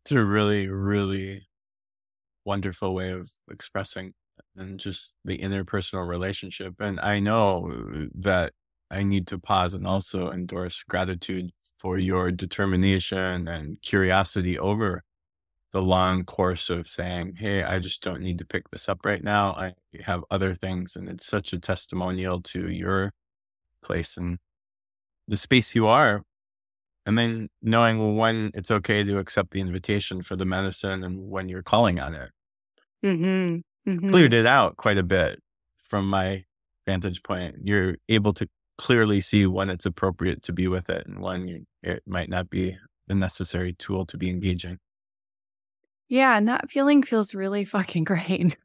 It's 0.00 0.12
a 0.12 0.24
really, 0.24 0.68
really 0.68 1.46
wonderful 2.44 2.94
way 2.94 3.10
of 3.10 3.30
expressing 3.50 4.14
and 4.56 4.78
just 4.78 5.16
the 5.24 5.38
interpersonal 5.38 6.06
relationship. 6.06 6.74
And 6.80 7.00
I 7.00 7.20
know 7.20 8.08
that 8.14 8.52
I 8.90 9.02
need 9.02 9.26
to 9.28 9.38
pause 9.38 9.74
and 9.74 9.86
also 9.86 10.30
endorse 10.30 10.82
gratitude 10.82 11.50
for 11.78 11.98
your 11.98 12.30
determination 12.30 13.48
and 13.48 13.80
curiosity 13.82 14.58
over 14.58 15.02
the 15.72 15.82
long 15.82 16.24
course 16.24 16.70
of 16.70 16.86
saying, 16.86 17.34
Hey, 17.36 17.62
I 17.62 17.78
just 17.80 18.02
don't 18.02 18.22
need 18.22 18.38
to 18.38 18.46
pick 18.46 18.70
this 18.70 18.88
up 18.88 19.00
right 19.04 19.22
now. 19.22 19.52
I 19.52 19.74
have 20.04 20.24
other 20.30 20.54
things. 20.54 20.96
And 20.96 21.08
it's 21.08 21.26
such 21.26 21.52
a 21.52 21.58
testimonial 21.58 22.40
to 22.42 22.70
your 22.70 23.12
place 23.82 24.16
and 24.16 24.38
the 25.28 25.36
space 25.36 25.74
you 25.74 25.86
are. 25.86 26.22
And 27.06 27.18
then 27.18 27.48
knowing 27.60 28.16
when 28.16 28.50
it's 28.54 28.70
okay 28.70 29.04
to 29.04 29.18
accept 29.18 29.50
the 29.50 29.60
invitation 29.60 30.22
for 30.22 30.36
the 30.36 30.46
medicine 30.46 31.04
and 31.04 31.28
when 31.28 31.48
you're 31.50 31.62
calling 31.62 32.00
on 32.00 32.14
it. 32.14 32.30
Mm-hmm 33.04 33.58
mm-hmm. 33.86 34.10
cleared 34.10 34.32
it 34.32 34.46
out 34.46 34.76
quite 34.76 34.98
a 34.98 35.02
bit 35.02 35.40
from 35.82 36.08
my 36.08 36.44
vantage 36.86 37.22
point. 37.22 37.56
You're 37.62 37.96
able 38.08 38.32
to 38.34 38.48
clearly 38.78 39.20
see 39.20 39.46
when 39.46 39.70
it's 39.70 39.86
appropriate 39.86 40.42
to 40.42 40.52
be 40.52 40.68
with 40.68 40.90
it 40.90 41.06
and 41.06 41.20
when 41.20 41.48
you, 41.48 41.64
it 41.82 42.02
might 42.06 42.28
not 42.28 42.50
be 42.50 42.76
the 43.06 43.14
necessary 43.14 43.72
tool 43.74 44.06
to 44.06 44.18
be 44.18 44.30
engaging. 44.30 44.78
Yeah, 46.08 46.36
and 46.36 46.48
that 46.48 46.70
feeling 46.70 47.02
feels 47.02 47.34
really 47.34 47.64
fucking 47.64 48.04
great. 48.04 48.56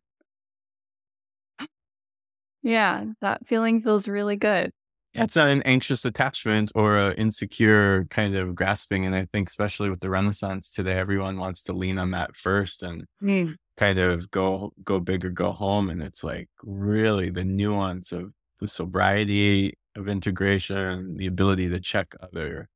yeah, 2.61 3.05
that 3.21 3.47
feeling 3.47 3.81
feels 3.81 4.07
really 4.07 4.35
good. 4.35 4.71
It's 5.13 5.37
an 5.37 5.63
anxious 5.63 6.05
attachment 6.05 6.71
or 6.75 6.95
an 6.95 7.13
insecure 7.13 8.05
kind 8.05 8.35
of 8.35 8.53
grasping. 8.55 9.05
And 9.05 9.15
I 9.15 9.25
think, 9.25 9.49
especially 9.49 9.89
with 9.89 10.01
the 10.01 10.09
Renaissance 10.09 10.69
today, 10.69 10.97
everyone 10.97 11.39
wants 11.39 11.63
to 11.63 11.73
lean 11.73 11.97
on 11.97 12.11
that 12.11 12.35
first 12.35 12.83
and 12.83 13.05
mm 13.21 13.55
kind 13.77 13.97
of 13.97 14.29
go 14.29 14.73
go 14.83 14.99
big 14.99 15.23
or 15.23 15.29
go 15.29 15.53
home 15.53 15.89
and 15.89 16.03
it's 16.03 16.21
like 16.21 16.49
really 16.63 17.29
the 17.29 17.45
nuance 17.45 18.11
of 18.11 18.33
the 18.59 18.67
sobriety 18.67 19.73
of 19.95 20.09
integration 20.09 21.15
the 21.15 21.25
ability 21.25 21.69
to 21.69 21.79
check 21.79 22.13
other 22.21 22.67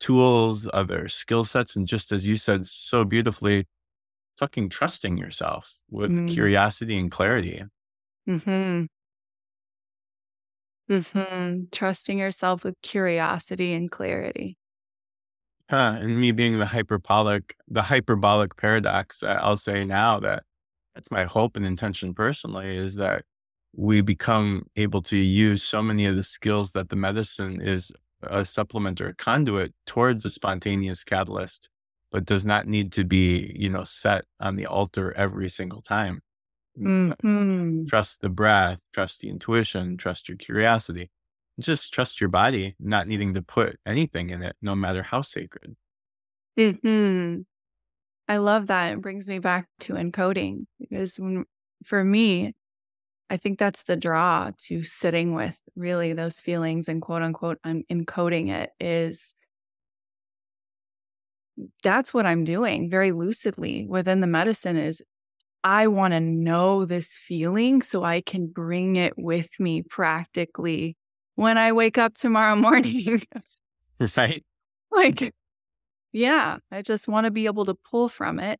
tools, 0.00 0.66
other 0.72 1.06
skill 1.06 1.44
sets, 1.44 1.76
and 1.76 1.86
just 1.86 2.10
as 2.10 2.26
you 2.26 2.36
said 2.36 2.66
so 2.66 3.04
beautifully, 3.04 3.66
fucking 4.38 4.70
trusting 4.70 5.16
yourself 5.16 5.82
with 5.90 6.10
mm. 6.10 6.28
curiosity 6.28 6.98
and 6.98 7.10
clarity. 7.10 7.62
Hmm. 8.26 8.86
Hmm. 10.90 11.64
Trusting 11.70 12.18
yourself 12.18 12.64
with 12.64 12.74
curiosity 12.82 13.72
and 13.72 13.90
clarity. 13.90 14.56
Huh. 15.70 15.98
And 16.00 16.20
me 16.20 16.32
being 16.32 16.58
the 16.58 16.66
hyperbolic, 16.66 17.54
the 17.68 17.82
hyperbolic 17.82 18.56
paradox, 18.56 19.22
I'll 19.22 19.56
say 19.56 19.84
now 19.84 20.18
that 20.18 20.42
that's 20.96 21.12
my 21.12 21.24
hope 21.24 21.56
and 21.56 21.64
intention 21.64 22.12
personally 22.12 22.76
is 22.76 22.96
that 22.96 23.24
we 23.76 24.00
become 24.00 24.66
able 24.74 25.00
to 25.02 25.16
use 25.16 25.62
so 25.62 25.80
many 25.80 26.06
of 26.06 26.16
the 26.16 26.24
skills 26.24 26.72
that 26.72 26.88
the 26.88 26.96
medicine 26.96 27.60
is 27.60 27.92
a 28.24 28.44
supplement 28.44 29.00
or 29.00 29.06
a 29.06 29.14
conduit 29.14 29.72
towards 29.86 30.24
a 30.24 30.30
spontaneous 30.30 31.04
catalyst, 31.04 31.68
but 32.10 32.24
does 32.24 32.44
not 32.44 32.66
need 32.66 32.90
to 32.92 33.04
be, 33.04 33.54
you 33.56 33.68
know, 33.68 33.84
set 33.84 34.24
on 34.40 34.56
the 34.56 34.66
altar 34.66 35.12
every 35.16 35.48
single 35.48 35.82
time. 35.82 36.20
Mm-hmm. 36.86 37.84
Trust 37.84 38.20
the 38.20 38.28
breath, 38.28 38.82
trust 38.92 39.20
the 39.20 39.28
intuition, 39.28 39.96
trust 39.96 40.28
your 40.28 40.38
curiosity. 40.38 41.10
Just 41.58 41.92
trust 41.92 42.20
your 42.20 42.30
body, 42.30 42.74
not 42.80 43.06
needing 43.06 43.34
to 43.34 43.42
put 43.42 43.78
anything 43.84 44.30
in 44.30 44.42
it, 44.42 44.56
no 44.62 44.74
matter 44.74 45.02
how 45.02 45.20
sacred. 45.20 45.76
Hmm. 46.56 47.40
I 48.28 48.36
love 48.36 48.68
that. 48.68 48.92
It 48.92 49.00
brings 49.00 49.28
me 49.28 49.38
back 49.38 49.66
to 49.80 49.94
encoding 49.94 50.66
because 50.78 51.16
when, 51.18 51.44
for 51.84 52.02
me, 52.04 52.54
I 53.28 53.36
think 53.36 53.58
that's 53.58 53.84
the 53.84 53.96
draw 53.96 54.50
to 54.66 54.82
sitting 54.82 55.34
with 55.34 55.56
really 55.76 56.12
those 56.12 56.40
feelings 56.40 56.88
and 56.88 57.00
quote 57.00 57.22
unquote 57.22 57.58
un- 57.64 57.84
encoding 57.90 58.50
it 58.50 58.70
is 58.80 59.34
that's 61.82 62.14
what 62.14 62.26
I'm 62.26 62.44
doing 62.44 62.90
very 62.90 63.12
lucidly 63.12 63.86
within 63.86 64.20
the 64.20 64.26
medicine 64.26 64.76
is 64.76 65.02
I 65.62 65.88
want 65.88 66.14
to 66.14 66.20
know 66.20 66.84
this 66.84 67.14
feeling 67.14 67.82
so 67.82 68.02
I 68.02 68.20
can 68.22 68.46
bring 68.46 68.96
it 68.96 69.14
with 69.16 69.60
me 69.60 69.82
practically 69.82 70.96
when 71.34 71.58
I 71.58 71.72
wake 71.72 71.98
up 71.98 72.14
tomorrow 72.14 72.56
morning. 72.56 73.22
right. 74.16 74.44
Like, 74.92 75.32
yeah, 76.12 76.58
I 76.72 76.82
just 76.82 77.06
want 77.06 77.26
to 77.26 77.30
be 77.30 77.46
able 77.46 77.64
to 77.66 77.74
pull 77.74 78.08
from 78.08 78.40
it 78.40 78.58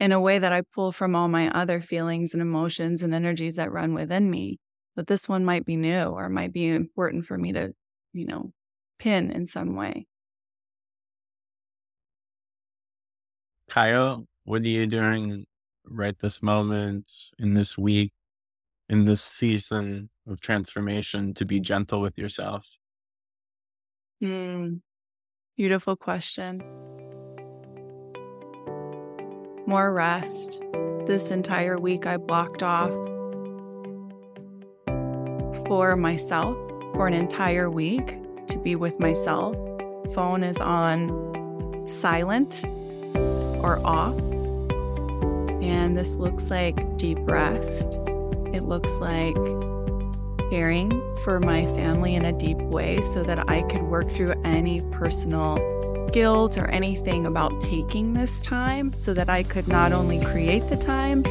in 0.00 0.10
a 0.10 0.20
way 0.20 0.38
that 0.40 0.52
I 0.52 0.62
pull 0.62 0.90
from 0.90 1.14
all 1.14 1.28
my 1.28 1.48
other 1.50 1.80
feelings 1.80 2.34
and 2.34 2.42
emotions 2.42 3.02
and 3.02 3.14
energies 3.14 3.54
that 3.56 3.70
run 3.70 3.94
within 3.94 4.28
me. 4.28 4.58
But 4.96 5.06
this 5.06 5.28
one 5.28 5.44
might 5.44 5.64
be 5.64 5.76
new 5.76 6.06
or 6.06 6.28
might 6.28 6.52
be 6.52 6.68
important 6.68 7.24
for 7.26 7.38
me 7.38 7.52
to, 7.52 7.72
you 8.12 8.26
know, 8.26 8.52
pin 8.98 9.30
in 9.30 9.46
some 9.46 9.76
way. 9.76 10.06
Kaya, 13.68 14.22
what 14.44 14.62
are 14.62 14.68
you 14.68 14.86
doing 14.86 15.46
right 15.86 16.18
this 16.18 16.42
moment, 16.42 17.10
in 17.38 17.54
this 17.54 17.76
week, 17.76 18.12
in 18.88 19.04
this 19.04 19.22
season 19.22 20.10
of 20.26 20.40
transformation 20.40 21.34
to 21.34 21.44
be 21.44 21.60
gentle 21.60 22.00
with 22.00 22.18
yourself? 22.18 22.76
Hmm. 24.20 24.76
Beautiful 25.56 25.96
question 25.96 26.62
more 29.66 29.92
rest. 29.92 30.62
This 31.06 31.30
entire 31.30 31.78
week, 31.78 32.06
I 32.06 32.16
blocked 32.16 32.62
off 32.62 32.92
for 35.66 35.96
myself 35.96 36.56
for 36.94 37.06
an 37.06 37.14
entire 37.14 37.70
week 37.70 38.18
to 38.48 38.58
be 38.58 38.76
with 38.76 38.98
myself. 39.00 39.56
Phone 40.14 40.44
is 40.44 40.58
on 40.58 41.88
silent 41.88 42.64
or 43.62 43.84
off. 43.86 44.18
And 45.62 45.96
this 45.96 46.14
looks 46.16 46.50
like 46.50 46.96
deep 46.96 47.18
rest. 47.22 47.86
It 48.52 48.64
looks 48.64 48.92
like 49.00 49.36
caring 50.50 50.90
for 51.24 51.40
my 51.40 51.64
family 51.66 52.14
in 52.14 52.24
a 52.24 52.32
deep 52.32 52.58
way 52.58 53.00
so 53.00 53.22
that 53.22 53.48
I 53.48 53.62
could 53.62 53.82
work 53.82 54.10
through 54.10 54.34
any 54.44 54.80
personal 54.90 55.56
guilt 56.12 56.58
or 56.58 56.66
anything 56.66 57.24
about 57.24 57.58
taking 57.60 58.12
this 58.12 58.42
time 58.42 58.92
so 58.92 59.14
that 59.14 59.30
I 59.30 59.42
could 59.42 59.66
not 59.66 59.92
only 59.92 60.20
create 60.20 60.68
the 60.68 60.76
time, 60.76 61.22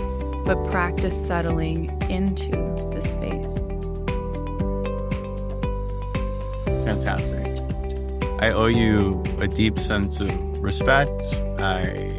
but 0.43 0.57
practice 0.71 1.15
settling 1.27 1.89
into 2.09 2.49
the 2.91 3.01
space. 3.01 3.67
Fantastic. 6.83 7.45
I 8.39 8.51
owe 8.51 8.65
you 8.65 9.23
a 9.39 9.47
deep 9.47 9.77
sense 9.77 10.19
of 10.19 10.31
respect. 10.63 11.21
I, 11.59 12.10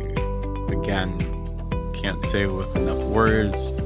again, 0.92 1.92
can't 1.94 2.22
say 2.26 2.44
with 2.46 2.76
enough 2.76 3.02
words 3.04 3.78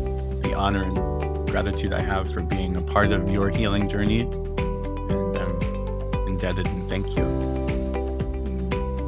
the 0.42 0.52
honor 0.56 0.82
and 0.82 1.48
gratitude 1.48 1.92
I 1.92 2.00
have 2.00 2.28
for 2.32 2.42
being 2.42 2.76
a 2.76 2.82
part 2.82 3.12
of 3.12 3.30
your 3.30 3.48
healing 3.48 3.88
journey. 3.88 4.22
And 4.22 5.36
I'm 5.36 6.26
indebted 6.26 6.66
and 6.66 6.88
thank 6.88 7.16
you. 7.16 7.24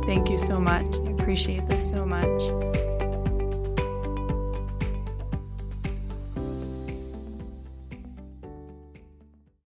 Thank 0.06 0.30
you 0.30 0.38
so 0.38 0.60
much. 0.60 0.86
I 1.06 1.10
appreciate 1.10 1.68
this 1.68 1.90
so 1.90 2.06
much. 2.06 2.57